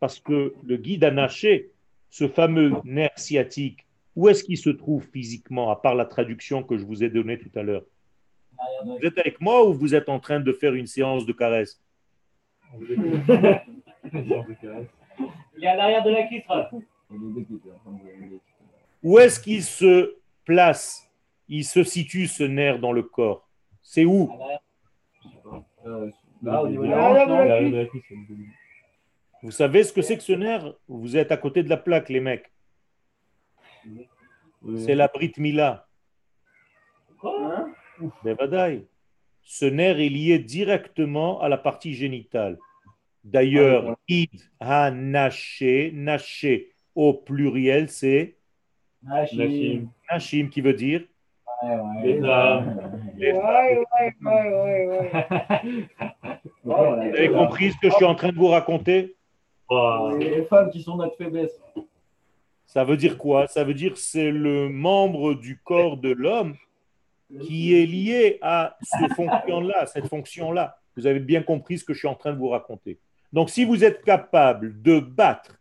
[0.00, 1.70] Parce que le guide anaché,
[2.10, 6.78] ce fameux nerf sciatique, où est-ce qu'il se trouve physiquement, à part la traduction que
[6.78, 7.84] je vous ai donnée tout à l'heure?
[8.84, 11.80] Vous êtes avec moi ou vous êtes en train de faire une séance de caresse?
[15.56, 16.44] Il est à l'arrière de la cuisse.
[19.02, 21.10] Où est-ce qu'il se place?
[21.48, 23.48] Il se situe ce nerf dans le corps.
[23.82, 24.30] C'est où?
[29.42, 30.74] Vous savez ce que c'est que ce nerf?
[30.88, 32.50] Vous êtes à côté de la plaque, les mecs.
[34.78, 35.86] C'est la Brit Mila.
[37.18, 37.68] Quoi?
[38.24, 38.86] Bevadaï.
[39.42, 42.58] Ce nerf est lié directement à la partie génitale.
[43.26, 48.36] D'ailleurs, id ha naché, naché au pluriel, c'est
[49.02, 49.88] Nashim.
[50.10, 51.02] nashim qui veut dire
[52.04, 53.12] Les âmes.
[53.16, 53.42] les femmes.
[53.44, 56.38] Ouais, ouais, ouais, ouais, ouais.
[56.64, 59.14] Vous avez compris ce que je suis en train de vous raconter
[59.68, 60.12] Oh.
[60.16, 61.60] les femmes qui sont notre faiblesse.
[62.66, 63.48] Ça veut dire quoi?
[63.48, 66.54] Ça veut dire que c'est le membre du corps de l'homme
[67.42, 70.78] qui est lié à cette fonction-là, cette fonction-là.
[70.96, 73.00] Vous avez bien compris ce que je suis en train de vous raconter.
[73.36, 75.60] Donc, si vous êtes capable de battre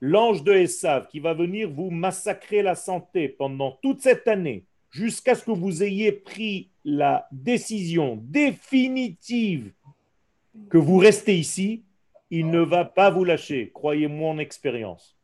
[0.00, 5.36] l'ange de Esav qui va venir vous massacrer la santé pendant toute cette année, jusqu'à
[5.36, 9.70] ce que vous ayez pris la décision définitive
[10.68, 11.84] que vous restez ici,
[12.32, 13.70] il ne va pas vous lâcher.
[13.72, 15.16] Croyez-moi en expérience.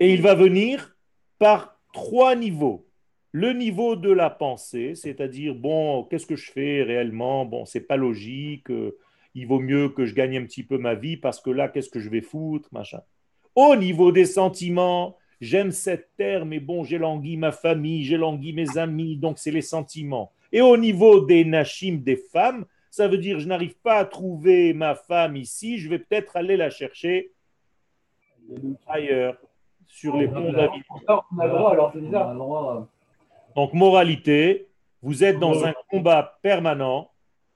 [0.00, 0.94] Et il va venir
[1.38, 2.86] par trois niveaux.
[3.32, 7.46] Le niveau de la pensée, c'est-à-dire, bon, qu'est-ce que je fais réellement?
[7.46, 8.98] Bon, c'est pas logique, euh,
[9.34, 11.90] il vaut mieux que je gagne un petit peu ma vie parce que là, qu'est-ce
[11.90, 13.00] que je vais foutre, machin.
[13.54, 18.52] Au niveau des sentiments, j'aime cette terre, mais bon, j'ai langui ma famille, j'ai langui
[18.52, 20.32] mes amis, donc c'est les sentiments.
[20.52, 24.74] Et au niveau des nachim, des femmes, ça veut dire, je n'arrive pas à trouver
[24.74, 27.32] ma femme ici, je vais peut-être aller la chercher
[28.88, 29.36] ailleurs,
[29.86, 30.82] sur les ponts d'Avignon.
[31.08, 32.26] On a le droit, alors c'est bizarre.
[32.26, 32.88] On a le droit.
[33.54, 34.68] Donc, moralité,
[35.02, 37.09] vous êtes dans un combat permanent.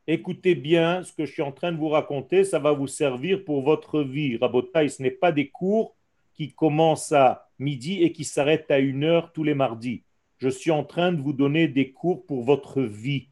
[0.06, 3.42] Écoutez bien ce que je suis en train de vous raconter, ça va vous servir
[3.42, 4.36] pour votre vie.
[4.36, 5.96] Rabotaï, ce n'est pas des cours
[6.34, 10.02] qui commencent à midi et qui s'arrêtent à une heure tous les mardis.
[10.36, 13.28] Je suis en train de vous donner des cours pour votre vie.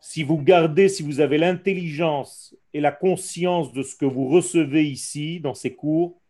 [0.00, 4.84] Si vous gardez, si vous avez l'intelligence et la conscience de ce que vous recevez
[4.84, 6.20] ici, dans ces cours,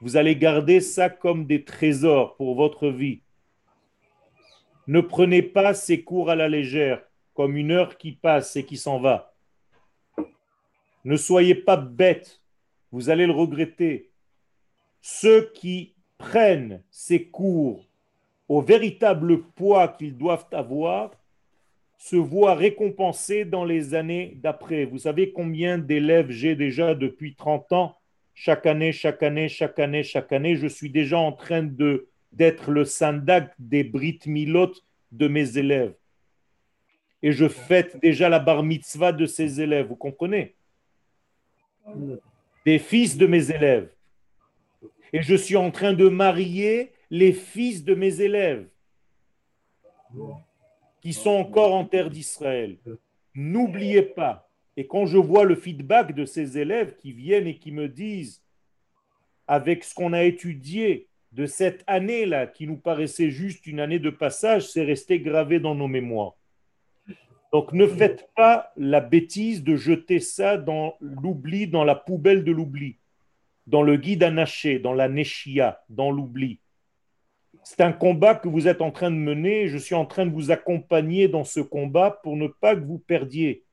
[0.00, 3.20] vous allez garder ça comme des trésors pour votre vie.
[4.86, 7.02] Ne prenez pas ces cours à la légère,
[7.40, 9.32] comme une heure qui passe et qui s'en va.
[11.06, 12.42] Ne soyez pas bêtes,
[12.92, 14.10] vous allez le regretter.
[15.00, 17.88] Ceux qui prennent ces cours
[18.46, 21.12] au véritable poids qu'ils doivent avoir
[21.96, 24.84] se voient récompensés dans les années d'après.
[24.84, 27.96] Vous savez combien d'élèves j'ai déjà depuis 30 ans?
[28.34, 31.62] Chaque année, chaque année, chaque année, chaque année, je suis déjà en train
[32.32, 34.72] d'être le sandak des Brit Milot
[35.10, 35.94] de mes élèves.
[37.22, 40.54] Et je fête déjà la bar mitzvah de ces élèves, vous comprenez?
[42.64, 43.90] Des fils de mes élèves.
[45.12, 48.66] Et je suis en train de marier les fils de mes élèves
[51.00, 52.76] qui sont encore en terre d'Israël.
[53.34, 57.72] N'oubliez pas, et quand je vois le feedback de ces élèves qui viennent et qui
[57.72, 58.42] me disent,
[59.46, 64.10] avec ce qu'on a étudié de cette année-là, qui nous paraissait juste une année de
[64.10, 66.34] passage, c'est resté gravé dans nos mémoires.
[67.52, 72.52] Donc ne faites pas la bêtise de jeter ça dans l'oubli, dans la poubelle de
[72.52, 72.96] l'oubli,
[73.66, 76.60] dans le guide anaché, dans la neshia, dans l'oubli.
[77.64, 79.68] C'est un combat que vous êtes en train de mener.
[79.68, 82.98] Je suis en train de vous accompagner dans ce combat pour ne pas que vous
[82.98, 83.64] perdiez,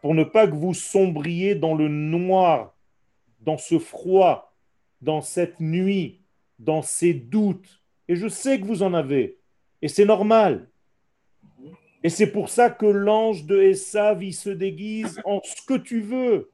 [0.00, 2.74] pour ne pas que vous sombriez dans le noir,
[3.40, 4.54] dans ce froid,
[5.00, 6.20] dans cette nuit,
[6.58, 7.82] dans ces doutes.
[8.08, 9.38] Et je sais que vous en avez.
[9.82, 10.68] Et c'est normal.
[12.04, 16.00] Et c'est pour ça que l'ange de Esav, il se déguise en ce que tu
[16.00, 16.50] veux.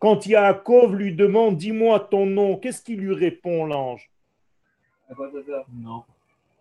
[0.00, 4.10] Quand Yaakov lui demande, dis-moi ton nom, qu'est-ce qu'il lui répond, l'ange?
[5.72, 6.02] Non.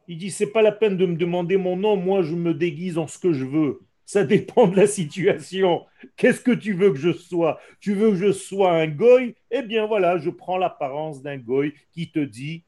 [0.07, 2.97] Il dit, c'est pas la peine de me demander mon nom, moi je me déguise
[2.97, 3.82] en ce que je veux.
[4.05, 5.86] Ça dépend de la situation.
[6.18, 7.59] Qu'est-ce que tu veux que je sois?
[7.80, 9.34] Tu veux que je sois un goy?
[9.49, 12.64] Eh bien voilà, je prends l'apparence d'un goy qui te dit,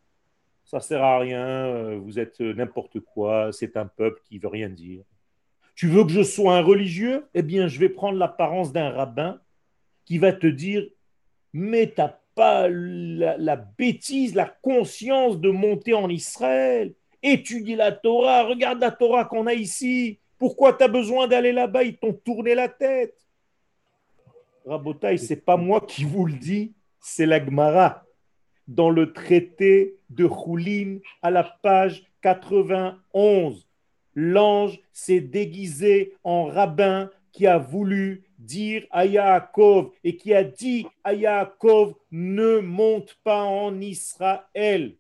[0.64, 4.70] ça sert à rien, euh, vous êtes n'importe quoi, c'est un peuple qui veut rien
[4.70, 5.04] dire.
[5.76, 7.28] Tu veux que je sois un religieux?
[7.34, 9.40] Eh bien, je vais prendre l'apparence d'un rabbin
[10.06, 10.86] qui va te dire
[11.54, 16.94] Mais tu n'as pas la, bêtise, la conscience de monter en Israël.
[17.22, 20.20] Étudie la Torah, regarde la Torah qu'on a ici.
[20.38, 21.84] Pourquoi tu as besoin d'aller là-bas?
[21.84, 23.16] Ils t'ont tourné la tête.
[24.66, 28.04] Rabotaï, c'est pas moi qui vous le dis, c'est la Gemara.
[28.68, 33.68] Dans le traité de Choulin, à la page 91,
[34.16, 40.88] l'ange s'est déguisé en rabbin qui a voulu dire à Yaakov et qui a dit
[41.04, 44.96] à Yaakov ne monte pas en Israël.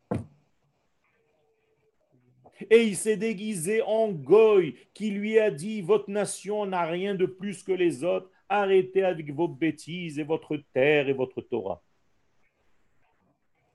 [2.69, 7.25] Et il s'est déguisé en goy qui lui a dit votre nation n'a rien de
[7.25, 8.29] plus que les autres.
[8.47, 11.81] Arrêtez avec vos bêtises et votre terre et votre Torah.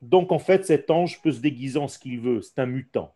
[0.00, 2.40] Donc en fait, cet ange peut se déguiser en ce qu'il veut.
[2.40, 3.14] C'est un mutant.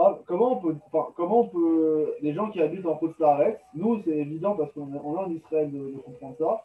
[0.00, 2.14] Ah, comment, on peut, enfin, comment on peut.
[2.22, 5.30] Les gens qui habitent en Côte-Larex, nous, c'est évident parce qu'on est, on est en
[5.30, 6.62] Israël de, de comprendre ça.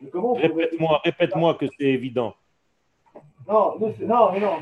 [0.00, 0.34] Mais comment.
[0.34, 2.34] Répète-moi, répète-moi que c'est évident.
[3.48, 4.56] Non, c'est- non, mais non.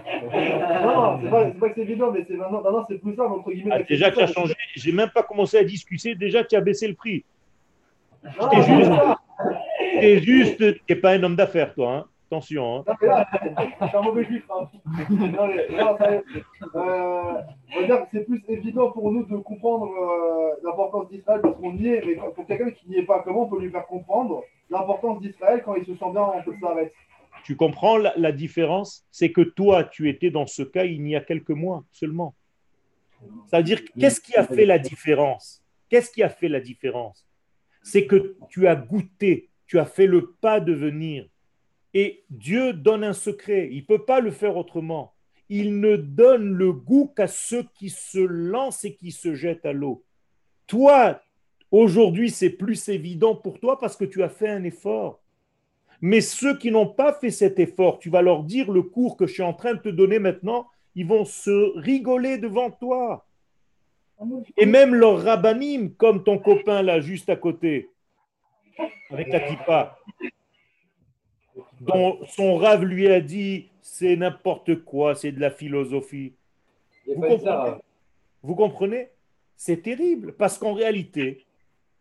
[0.84, 3.70] non, c'est pas, que c'est évident, mais c'est maintenant, maintenant c'est plus simple, entre guillemets.
[3.74, 4.32] Ah, déjà que tu as ça.
[4.34, 7.24] changé, j'ai même pas commencé à discuter, déjà tu as baissé le prix.
[8.40, 8.92] Non, non, juste-.
[10.00, 11.92] T'es juste, t'es pas un homme d'affaires, toi.
[11.94, 12.04] hein.
[12.36, 12.78] Attention.
[12.78, 12.84] hein.
[12.86, 13.28] Non, mais là,
[13.80, 14.44] je suis un mauvais juif.
[14.50, 14.68] Hein.
[15.10, 17.42] Non, mais, non, ça, euh,
[17.76, 21.56] on va dire que c'est plus évident pour nous de comprendre euh, l'importance d'Israël parce
[21.56, 23.70] qu'on y est, mais quand- pour quelqu'un qui n'y est pas, comment on peut lui
[23.70, 26.92] faire comprendre l'importance d'Israël quand il se sent bien en Côte-Larex
[27.44, 29.04] Tu comprends la, la différence?
[29.10, 32.34] C'est que toi, tu étais dans ce cas il y a quelques mois seulement.
[33.46, 35.62] C'est-à-dire, qu'est-ce qui a fait la différence?
[35.88, 37.26] Qu'est-ce qui a fait la différence?
[37.82, 41.26] C'est que tu as goûté, tu as fait le pas de venir.
[41.94, 43.68] Et Dieu donne un secret.
[43.70, 45.14] Il ne peut pas le faire autrement.
[45.48, 49.72] Il ne donne le goût qu'à ceux qui se lancent et qui se jettent à
[49.72, 50.04] l'eau.
[50.66, 51.20] Toi,
[51.70, 55.20] aujourd'hui, c'est plus évident pour toi parce que tu as fait un effort.
[56.00, 59.26] Mais ceux qui n'ont pas fait cet effort, tu vas leur dire le cours que
[59.26, 63.26] je suis en train de te donner maintenant, ils vont se rigoler devant toi.
[64.56, 67.90] Et même leurs rabbinim, comme ton copain là, juste à côté,
[69.10, 69.98] avec la kippa,
[71.80, 76.32] dont son rave lui a dit c'est n'importe quoi, c'est de la philosophie.
[77.06, 77.80] Vous comprenez ça.
[78.42, 79.08] Vous comprenez
[79.56, 81.44] C'est terrible parce qu'en réalité,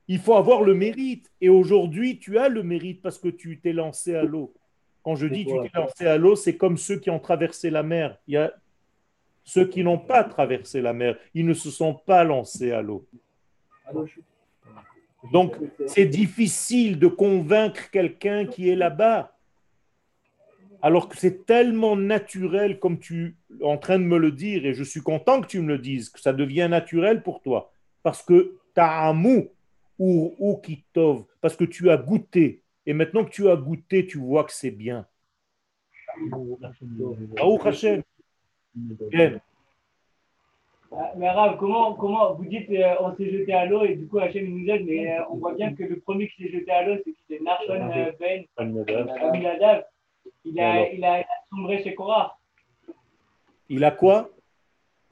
[0.08, 1.32] il faut avoir le mérite.
[1.42, 4.54] Et aujourd'hui, tu as le mérite parce que tu t'es lancé à l'eau.
[5.04, 7.84] Quand je dis tu t'es lancé à l'eau, c'est comme ceux qui ont traversé la
[7.84, 8.18] mer.
[8.28, 8.54] Il y a
[9.44, 11.18] ceux qui n'ont pas traversé la mer.
[11.34, 13.06] Ils ne se sont pas lancés à l'eau.
[15.32, 15.56] Donc,
[15.88, 19.33] c'est difficile de convaincre quelqu'un qui est là-bas.
[20.84, 24.74] Alors que c'est tellement naturel comme tu es en train de me le dire, et
[24.74, 27.72] je suis content que tu me le dises, que ça devient naturel pour toi.
[28.04, 29.48] Parce que ta'amou
[29.98, 32.64] ou, ou kitov, parce que tu as goûté.
[32.86, 35.08] Et maintenant que tu as goûté, tu vois que c'est bien.
[40.92, 44.06] Ah, Mais Rav, comment, comment vous dites euh, on s'est jeté à l'eau et du
[44.06, 46.70] coup Hachem nous aide, mais euh, on voit bien que le premier qui s'est jeté
[46.72, 49.86] à l'eau, c'est c'était Narshon euh, Ben Aminadav.
[50.46, 52.38] Il a, Alors il, a, il a sombré chez Korah.
[53.70, 54.30] Il a quoi?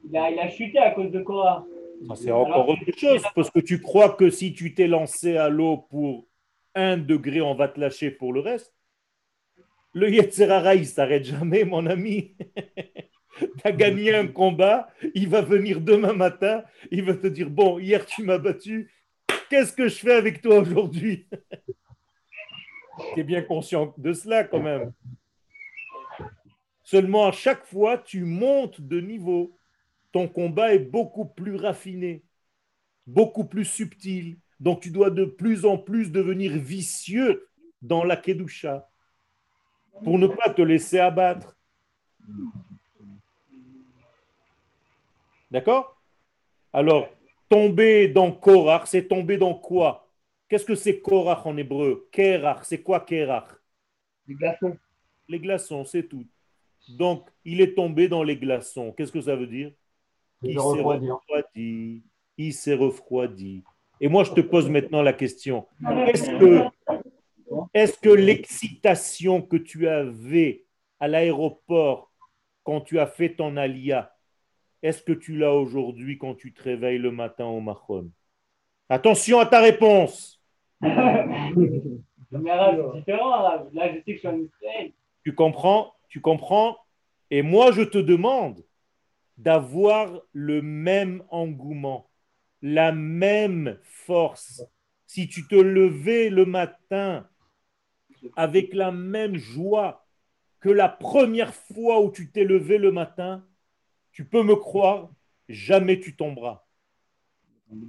[0.04, 1.64] Il a, il a chuté à cause de Korah.
[2.08, 5.48] Ça, C'est encore autre chose, parce que tu crois que si tu t'es lancé à
[5.48, 6.26] l'eau pour
[6.74, 8.74] un degré, on va te lâcher pour le reste?
[9.94, 12.34] Le Yetzerara, il s'arrête jamais, mon ami.
[13.38, 17.78] tu as gagné un combat, il va venir demain matin, il va te dire, bon,
[17.78, 18.90] hier tu m'as battu,
[19.48, 21.26] qu'est-ce que je fais avec toi aujourd'hui?
[23.14, 24.92] Tu es bien conscient de cela quand même.
[26.82, 29.56] Seulement à chaque fois, tu montes de niveau.
[30.12, 32.22] ton combat est beaucoup plus raffiné,
[33.06, 34.38] beaucoup plus subtil.
[34.60, 37.48] Donc tu dois de plus en plus devenir vicieux
[37.80, 38.88] dans la Kedusha
[40.04, 41.56] pour ne pas te laisser abattre.
[45.50, 46.00] D'accord?
[46.72, 47.08] Alors,
[47.48, 50.01] tomber dans Korach, c'est tomber dans quoi?
[50.52, 52.10] Qu'est-ce que c'est Korach en hébreu?
[52.12, 53.48] Kerach, c'est quoi Kerach?
[54.28, 54.76] Les glaçons.
[55.26, 56.26] Les glaçons, c'est tout.
[56.90, 58.92] Donc, il est tombé dans les glaçons.
[58.92, 59.72] Qu'est-ce que ça veut dire?
[60.42, 62.02] Il s'est refroidi.
[62.36, 63.64] Il s'est refroidi.
[63.98, 65.66] Et moi, je te pose maintenant la question.
[66.08, 66.68] Est-ce que,
[67.72, 70.66] est que l'excitation que tu avais
[71.00, 72.12] à l'aéroport
[72.62, 74.14] quand tu as fait ton alia,
[74.82, 78.10] est-ce que tu l'as aujourd'hui quand tu te réveilles le matin au Mahon
[78.90, 80.41] Attention à ta réponse.
[85.24, 86.76] Tu comprends Tu comprends
[87.30, 88.64] Et moi, je te demande
[89.38, 92.10] d'avoir le même engouement,
[92.60, 94.62] la même force.
[95.06, 97.28] Si tu te levais le matin
[98.36, 100.06] avec la même joie
[100.60, 103.44] que la première fois où tu t'es levé le matin,
[104.12, 105.10] tu peux me croire,
[105.48, 106.64] jamais tu tomberas.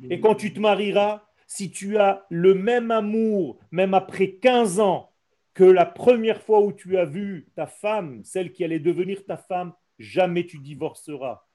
[0.10, 1.24] Et quand tu te marieras,
[1.54, 5.12] si tu as le même amour, même après 15 ans,
[5.54, 9.38] que la première fois où tu as vu ta femme, celle qui allait devenir ta
[9.38, 11.46] femme, jamais tu divorceras.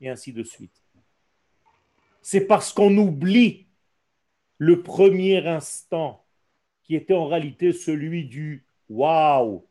[0.00, 0.82] Et ainsi de suite.
[2.22, 3.66] C'est parce qu'on oublie
[4.56, 6.24] le premier instant
[6.82, 9.66] qui était en réalité celui du waouh.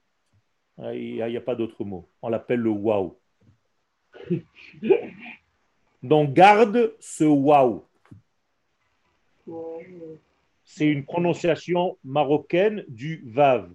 [0.78, 2.08] Il n'y a, pas d'autre mot.
[2.22, 3.18] On l'appelle le waouh.
[6.04, 7.88] Donc garde ce waouh.
[10.64, 13.70] C'est une prononciation marocaine du vav.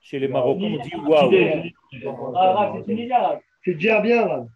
[0.00, 2.36] Chez les Marocains, on dit waouh.
[2.36, 2.94] Arabe, c'est
[3.74, 4.46] déjà bien.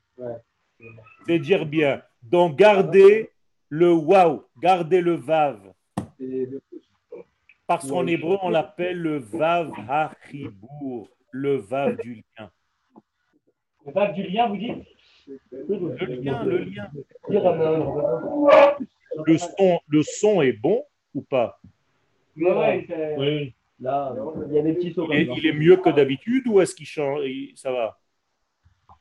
[1.26, 2.02] C'est dire bien.
[2.22, 3.30] Donc gardez
[3.68, 5.72] le waouh, gardez le vav.
[7.66, 12.50] Parce qu'en hébreu, on l'appelle le vav hachibour, le vav du lien.
[13.86, 14.84] Le vague du lien, vous dites?
[15.50, 16.90] Le lien, le lien.
[19.24, 20.84] Le son, le son est bon
[21.14, 21.58] ou pas?
[22.36, 23.54] Ouais, ouais, c'est- Oui.
[23.80, 24.14] Là,
[24.48, 26.86] il y a des petits sauts il est, il mieux que d'habitude ou est-ce qu'il
[26.86, 27.98] change il- Ça va?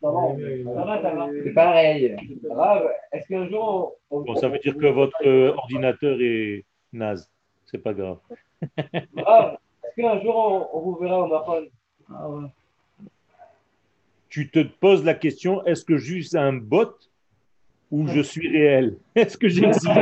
[0.02, 1.30] ça va, ça va.
[1.44, 2.16] C'est pareil.
[3.12, 7.30] Est-ce qu'un jour, on, on- Bon, ça veut dire que votre euh, ordinateur est naze.
[7.66, 8.18] C'est pas grave.
[9.18, 11.68] Arabe, est-ce qu'un jour on, on vous verra au Mahon
[12.10, 12.48] Ah ouais.
[14.30, 16.94] Tu te poses la question est-ce que suis un bot
[17.92, 19.88] ou je suis réel Est-ce que j'existe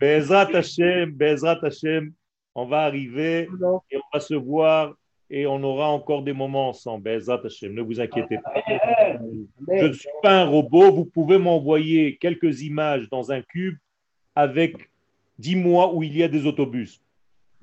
[0.00, 2.12] Bezrat Hashem, Bezrat Hashem,
[2.54, 3.48] on va arriver
[3.90, 4.94] et on va se voir
[5.28, 7.04] et on aura encore des moments ensemble.
[7.04, 8.54] Bezrat Hashem, ne vous inquiétez pas.
[9.68, 10.92] Je ne suis pas un robot.
[10.92, 13.76] Vous pouvez m'envoyer quelques images dans un cube
[14.34, 14.90] avec
[15.38, 17.02] 10 mois où il y a des autobus.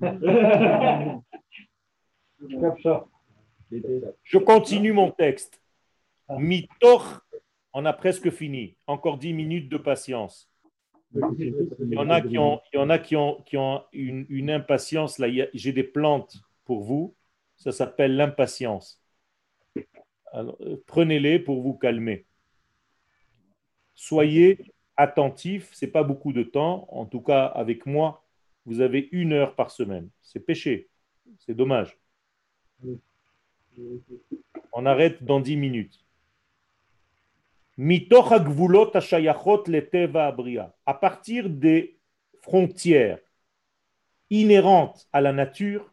[4.22, 5.60] Je continue mon texte.
[6.28, 7.20] Mitoch,
[7.72, 8.76] on a presque fini.
[8.86, 10.50] Encore 10 minutes de patience.
[11.14, 12.20] Il y en a
[12.98, 15.18] qui ont, une, impatience.
[15.18, 17.14] Là, j'ai des plantes pour vous.
[17.56, 19.00] Ça s'appelle l'impatience.
[20.34, 22.26] Euh, Prenez-les pour vous calmer.
[23.94, 24.58] Soyez
[24.96, 25.70] attentifs.
[25.72, 26.88] C'est pas beaucoup de temps.
[26.90, 28.24] En tout cas, avec moi,
[28.66, 30.08] vous avez une heure par semaine.
[30.22, 30.88] C'est péché.
[31.38, 31.96] C'est dommage.
[34.72, 36.00] On arrête dans 10 minutes.
[40.86, 41.98] À partir des
[42.42, 43.18] frontières
[44.30, 45.92] inhérentes à la nature,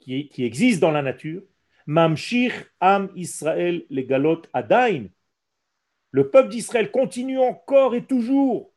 [0.00, 1.42] qui, existent dans la nature,
[1.86, 5.06] mamshich am Israël legalot adain.
[6.12, 8.72] Le peuple d'Israël continue encore et toujours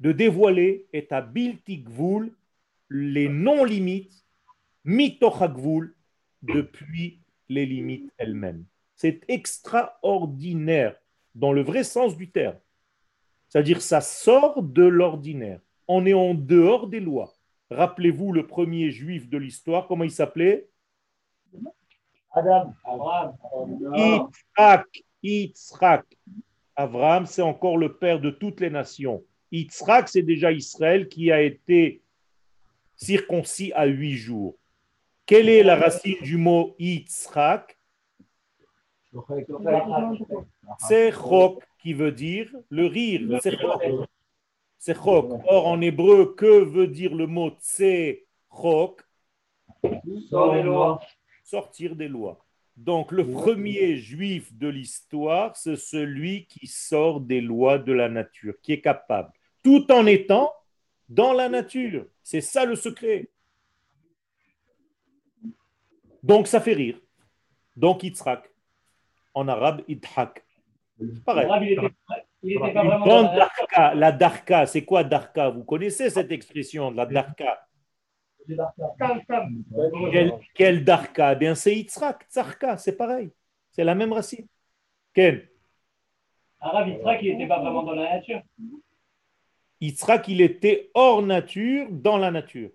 [0.00, 1.26] de dévoiler et à
[2.90, 4.24] les non-limites
[4.84, 5.94] mitoch hagvul
[6.44, 8.64] depuis les limites elles-mêmes.
[8.96, 10.96] C'est extraordinaire
[11.34, 12.56] dans le vrai sens du terme.
[13.48, 15.60] C'est-à-dire ça sort de l'ordinaire.
[15.88, 17.34] On est en dehors des lois.
[17.70, 20.68] Rappelez-vous le premier juif de l'histoire, comment il s'appelait?
[22.32, 23.34] Adam, Abraham.
[23.94, 25.04] Yitzhak.
[25.22, 26.04] Yitzhak.
[26.76, 29.24] Abraham, c'est encore le père de toutes les nations.
[29.52, 32.02] Yitzhak, c'est déjà Israël qui a été
[32.96, 34.56] circoncis à huit jours.
[35.26, 37.78] Quelle est la racine du mot Yitzhak?
[40.78, 43.38] C'est chok qui veut dire le rire.
[44.78, 45.30] C'est chok.
[45.46, 48.18] Or, en hébreu, que veut dire le mot tse
[48.50, 49.02] chok
[50.28, 51.00] Sans les lois.
[51.42, 52.44] sortir des lois.
[52.76, 58.54] Donc le premier juif de l'histoire, c'est celui qui sort des lois de la nature,
[58.62, 60.52] qui est capable, tout en étant
[61.08, 62.06] dans la nature.
[62.22, 63.30] C'est ça le secret.
[66.24, 66.98] Donc ça fait rire.
[67.76, 68.50] Donc Yitzhak.
[69.34, 70.42] En arabe, Idhak.
[71.26, 71.44] Pareil.
[71.46, 71.94] Arabe, il était,
[72.42, 73.94] il était pas Une vraiment grande dans la- darka.
[73.94, 75.50] La darka, c'est quoi darka?
[75.50, 77.66] Vous connaissez cette expression, la darka?
[80.10, 81.32] Quel, quel darka?
[81.32, 83.30] Eh bien, c'est Yitzhak, tsarka, c'est pareil.
[83.70, 84.46] C'est la même racine.
[85.12, 85.42] Ken
[86.60, 88.40] Arabe, Yitzhak, il était pas vraiment dans la nature.
[89.80, 92.70] Yitzhak, il était hors nature, dans la nature.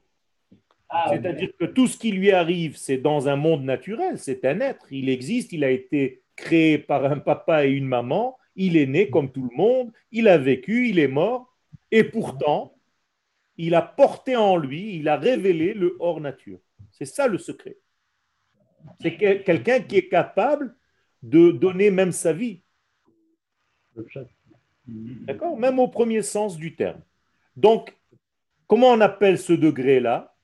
[0.90, 1.06] Ah.
[1.10, 4.92] C'est-à-dire que tout ce qui lui arrive, c'est dans un monde naturel, c'est un être.
[4.92, 9.10] Il existe, il a été créé par un papa et une maman, il est né
[9.10, 11.56] comme tout le monde, il a vécu, il est mort,
[11.92, 12.76] et pourtant,
[13.58, 16.60] il a porté en lui, il a révélé le hors nature.
[16.92, 17.78] C'est ça le secret.
[19.02, 20.76] C'est que- quelqu'un qui est capable
[21.22, 22.62] de donner même sa vie.
[24.88, 25.58] D'accord?
[25.58, 27.02] Même au premier sens du terme.
[27.56, 27.96] Donc,
[28.66, 30.36] comment on appelle ce degré-là?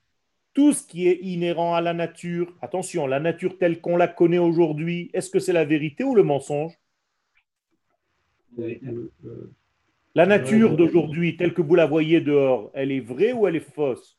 [0.55, 2.51] Tout ce qui est inhérent à la nature.
[2.61, 6.23] Attention, la nature telle qu'on la connaît aujourd'hui, est-ce que c'est la vérité ou le
[6.23, 6.73] mensonge?
[10.15, 13.59] La nature d'aujourd'hui, telle que vous la voyez dehors, elle est vraie ou elle est
[13.59, 14.17] fausse?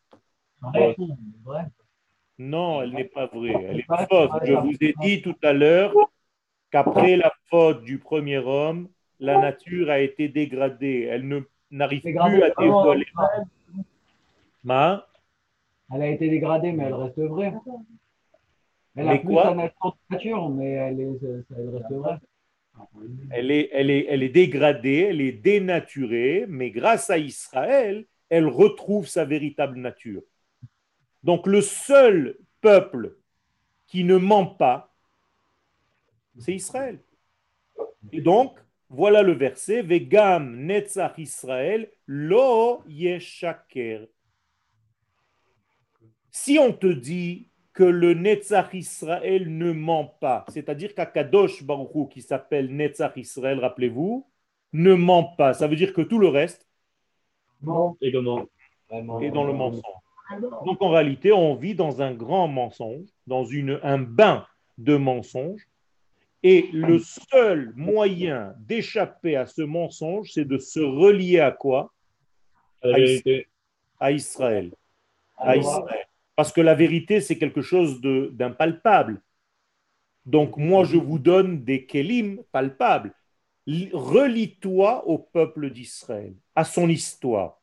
[2.38, 3.56] Non, elle n'est pas vraie.
[3.68, 4.30] Elle est fausse.
[4.44, 5.94] Je vous ai dit tout à l'heure
[6.70, 11.08] qu'après la faute du premier homme, la nature a été dégradée.
[11.10, 13.06] Elle ne n'arrive plus à vraiment, dévoiler.
[14.62, 15.06] Ma
[15.92, 17.54] Elle a été dégradée, mais elle reste vraie.
[18.96, 21.18] Elle a Mais plus quoi sa nature, nature, mais elle, est,
[21.56, 22.18] elle reste vraie.
[23.30, 28.48] Elle est, elle, est, elle est dégradée, elle est dénaturée, mais grâce à Israël, elle
[28.48, 30.22] retrouve sa véritable nature.
[31.22, 33.16] Donc le seul peuple
[33.86, 34.92] qui ne ment pas,
[36.38, 36.98] c'est Israël.
[38.12, 38.58] Et donc,
[38.88, 44.06] voilà le verset, Vegam netzach Israël lo yeshaker.
[46.38, 52.08] Si on te dit que le Netzach Israël ne ment pas, c'est-à-dire qu'Akadosh Baruch Hu,
[52.10, 54.26] qui s'appelle Netzach Israël, rappelez-vous,
[54.74, 56.68] ne ment pas, ça veut dire que tout le reste
[58.02, 58.46] Et comment
[59.22, 59.82] est dans le mensonge.
[60.66, 65.66] Donc en réalité, on vit dans un grand mensonge, dans une, un bain de mensonges,
[66.42, 71.94] et le seul moyen d'échapper à ce mensonge, c'est de se relier à quoi?
[72.82, 73.48] À la vérité.
[73.98, 74.74] À Israël.
[75.38, 76.06] À Israël.
[76.36, 79.22] Parce que la vérité, c'est quelque chose d'impalpable.
[80.26, 83.14] Donc, moi, je vous donne des kélim palpables.
[83.66, 87.60] Li- Relie-toi au peuple d'Israël, à son histoire.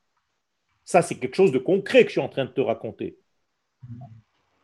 [0.83, 3.17] Ça, c'est quelque chose de concret que je suis en train de te raconter.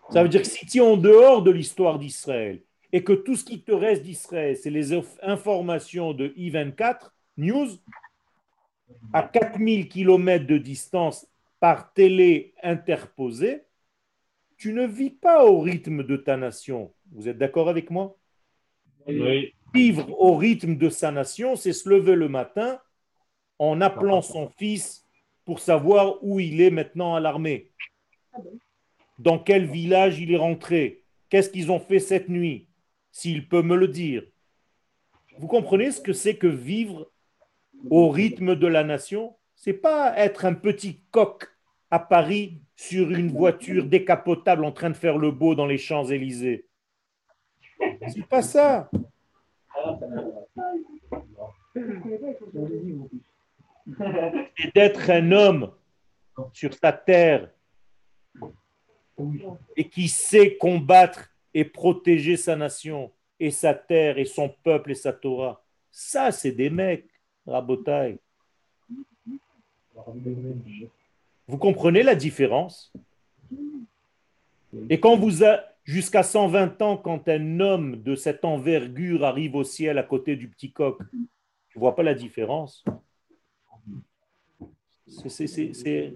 [0.10, 3.36] Ça veut dire que si tu es en dehors de l'histoire d'Israël et que tout
[3.36, 7.68] ce qui te reste d'Israël, c'est les inf- informations de I24 News,
[9.14, 11.28] à 4000 km de distance
[11.60, 13.64] par télé interposée,
[14.60, 16.94] tu ne vis pas au rythme de ta nation.
[17.14, 18.18] Vous êtes d'accord avec moi?
[19.08, 19.54] Oui.
[19.74, 22.80] Vivre au rythme de sa nation, c'est se lever le matin
[23.58, 25.08] en appelant son fils
[25.46, 27.72] pour savoir où il est maintenant à l'armée.
[29.18, 31.04] Dans quel village il est rentré?
[31.30, 32.68] Qu'est-ce qu'ils ont fait cette nuit?
[33.12, 34.24] S'il peut me le dire.
[35.38, 37.10] Vous comprenez ce que c'est que vivre
[37.90, 39.36] au rythme de la nation?
[39.56, 41.48] C'est pas être un petit coq
[41.92, 46.66] à Paris sur une voiture décapotable en train de faire le beau dans les Champs-Élysées.
[48.08, 48.90] C'est pas ça.
[54.58, 55.72] C'est d'être un homme
[56.54, 57.50] sur sa terre
[59.76, 64.96] et qui sait combattre et protéger sa nation et sa terre et son peuple et
[64.96, 65.64] sa Torah.
[65.92, 67.10] Ça, c'est des mecs,
[67.46, 68.20] Rabotai.
[71.50, 72.94] Vous comprenez la différence?
[74.88, 79.64] Et quand vous a jusqu'à 120 ans, quand un homme de cette envergure arrive au
[79.64, 82.86] ciel à côté du petit coq, tu ne vois pas la différence?
[85.08, 86.14] Je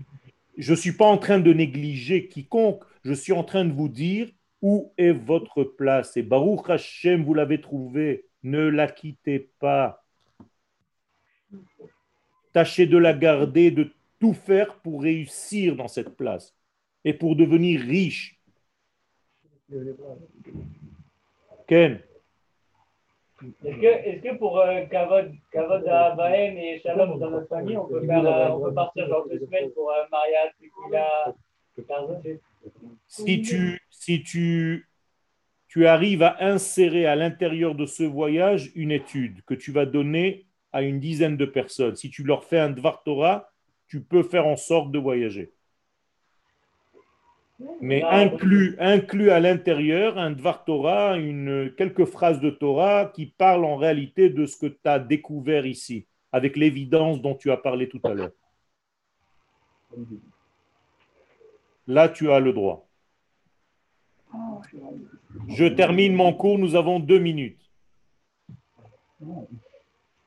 [0.56, 4.30] ne suis pas en train de négliger quiconque, je suis en train de vous dire
[4.62, 6.16] où est votre place?
[6.16, 10.06] Et Baruch Hashem, vous l'avez trouvé, ne la quittez pas.
[12.52, 13.92] Tâchez de la garder, de
[14.24, 16.56] tout faire pour réussir dans cette place
[17.04, 18.40] et pour devenir riche.
[21.68, 22.00] Ken,
[23.66, 27.76] Est-ce que, est-ce que pour euh, Kavod, Kavod à Bahem et Shalom dans notre famille,
[27.76, 30.54] on peut, faire, euh, on peut partir genre deux semaines pour un mariage,
[33.08, 34.88] si tu, si tu
[35.68, 40.46] tu arrives à insérer à l'intérieur de ce voyage une étude que tu vas donner
[40.72, 41.98] à une dizaine de personnes.
[41.98, 43.53] Si tu leur fais un Dvar Torah,
[43.94, 45.54] tu peux faire en sorte de voyager.
[47.80, 53.66] Mais inclus, inclus à l'intérieur un Dvar Torah, une, quelques phrases de Torah qui parlent
[53.66, 57.88] en réalité de ce que tu as découvert ici, avec l'évidence dont tu as parlé
[57.88, 58.32] tout à l'heure.
[61.86, 62.90] Là, tu as le droit.
[65.50, 67.62] Je termine mon cours, nous avons deux minutes.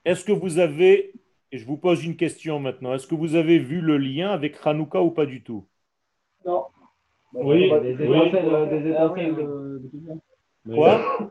[0.04, 1.14] Est-ce que vous avez,
[1.52, 4.56] et je vous pose une question maintenant, est-ce que vous avez vu le lien avec
[4.64, 5.66] Hanouka ou pas du tout?
[6.44, 6.66] Non.
[7.32, 8.18] Oui, Des oui.
[8.28, 10.74] étincelles, des de.
[10.74, 11.30] Quoi?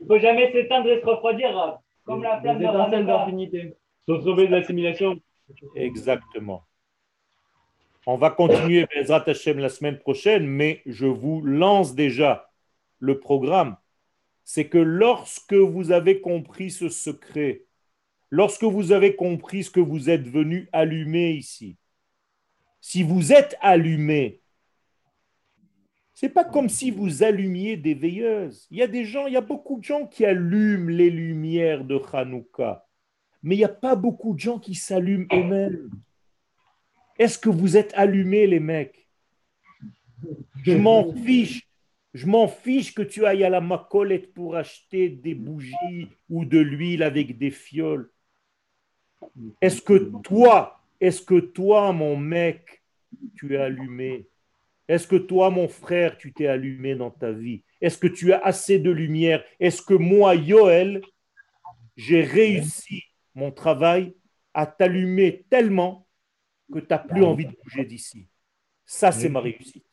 [0.00, 1.78] Il faut jamais s'éteindre et se refroidir, Rav.
[2.04, 3.76] Comme la flamme Des de étincelles d'infinité.
[4.08, 5.16] Sont sauvés de l'assimilation.
[5.74, 6.64] Exactement.
[8.06, 12.50] On va continuer Bezrat Hashem la semaine prochaine, mais je vous lance déjà
[12.98, 13.76] le programme.
[14.44, 17.62] C'est que lorsque vous avez compris ce secret,
[18.32, 21.76] lorsque vous avez compris ce que vous êtes venu allumer ici,
[22.80, 24.40] si vous êtes allumé,
[26.14, 28.66] c'est pas comme si vous allumiez des veilleuses.
[28.70, 31.84] Il y a des gens, il y a beaucoup de gens qui allument les lumières
[31.84, 32.86] de Hanouka,
[33.42, 35.90] mais il n'y a pas beaucoup de gens qui s'allument eux-mêmes.
[37.18, 39.08] Est-ce que vous êtes allumés, les mecs?
[40.64, 41.68] Je m'en fiche.
[42.14, 46.58] Je m'en fiche que tu ailles à la macolette pour acheter des bougies ou de
[46.58, 48.10] l'huile avec des fioles.
[49.60, 52.82] Est-ce que toi, est-ce que toi, mon mec,
[53.36, 54.26] tu es allumé?
[54.88, 57.62] Est-ce que toi, mon frère, tu t'es allumé dans ta vie?
[57.80, 59.44] Est-ce que tu as assez de lumière?
[59.58, 61.02] Est-ce que moi, Yoel,
[61.96, 63.02] j'ai réussi
[63.34, 64.14] mon travail
[64.54, 66.06] à t'allumer tellement
[66.72, 68.26] que tu n'as plus envie de bouger d'ici?
[68.84, 69.84] Ça, c'est ma réussite.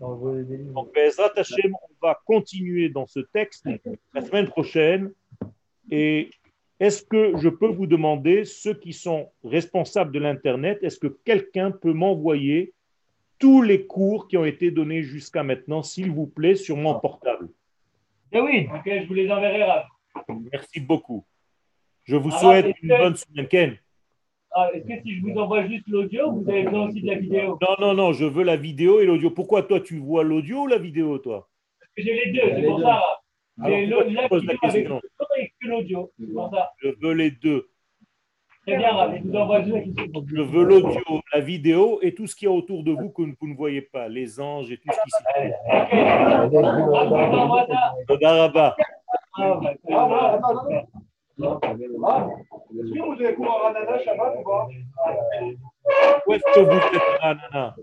[0.00, 0.96] Donc,
[1.36, 3.66] Hashem, on va continuer dans ce texte
[4.14, 5.12] la semaine prochaine.
[5.90, 6.30] Et
[6.80, 11.70] est-ce que je peux vous demander, ceux qui sont responsables de l'Internet, est-ce que quelqu'un
[11.70, 12.72] peut m'envoyer
[13.38, 17.48] tous les cours qui ont été donnés jusqu'à maintenant, s'il vous plaît, sur mon portable?
[18.32, 19.64] Eh oui, ok, je vous les enverrai.
[20.52, 21.24] Merci beaucoup.
[22.04, 23.48] Je vous souhaite une que- bonne semaine.
[23.48, 23.76] Ken
[24.50, 27.14] Ah, Est-ce que si je vous envoie juste l'audio, vous avez besoin aussi de la
[27.16, 27.58] vidéo?
[27.60, 29.30] Non, non, non, je veux la vidéo et l'audio.
[29.30, 31.48] Pourquoi toi, tu vois l'audio ou la vidéo, toi?
[31.78, 33.02] Parce que j'ai les deux, c'est pour ça,
[33.66, 34.88] J'ai la poses la vidéo avec
[35.68, 36.12] l'audio.
[36.18, 37.68] Je veux les deux.
[38.66, 38.90] Très bien.
[39.16, 39.86] Je vous envoie juste
[40.34, 41.00] Je veux l'audio,
[41.32, 43.82] la vidéo et tout ce qu'il y a autour de vous que vous ne voyez
[43.82, 45.52] pas, les anges et tout ce qui s'y trouve.
[48.52, 48.76] Pas?
[56.26, 57.76] Où est-ce que vous êtes, Anana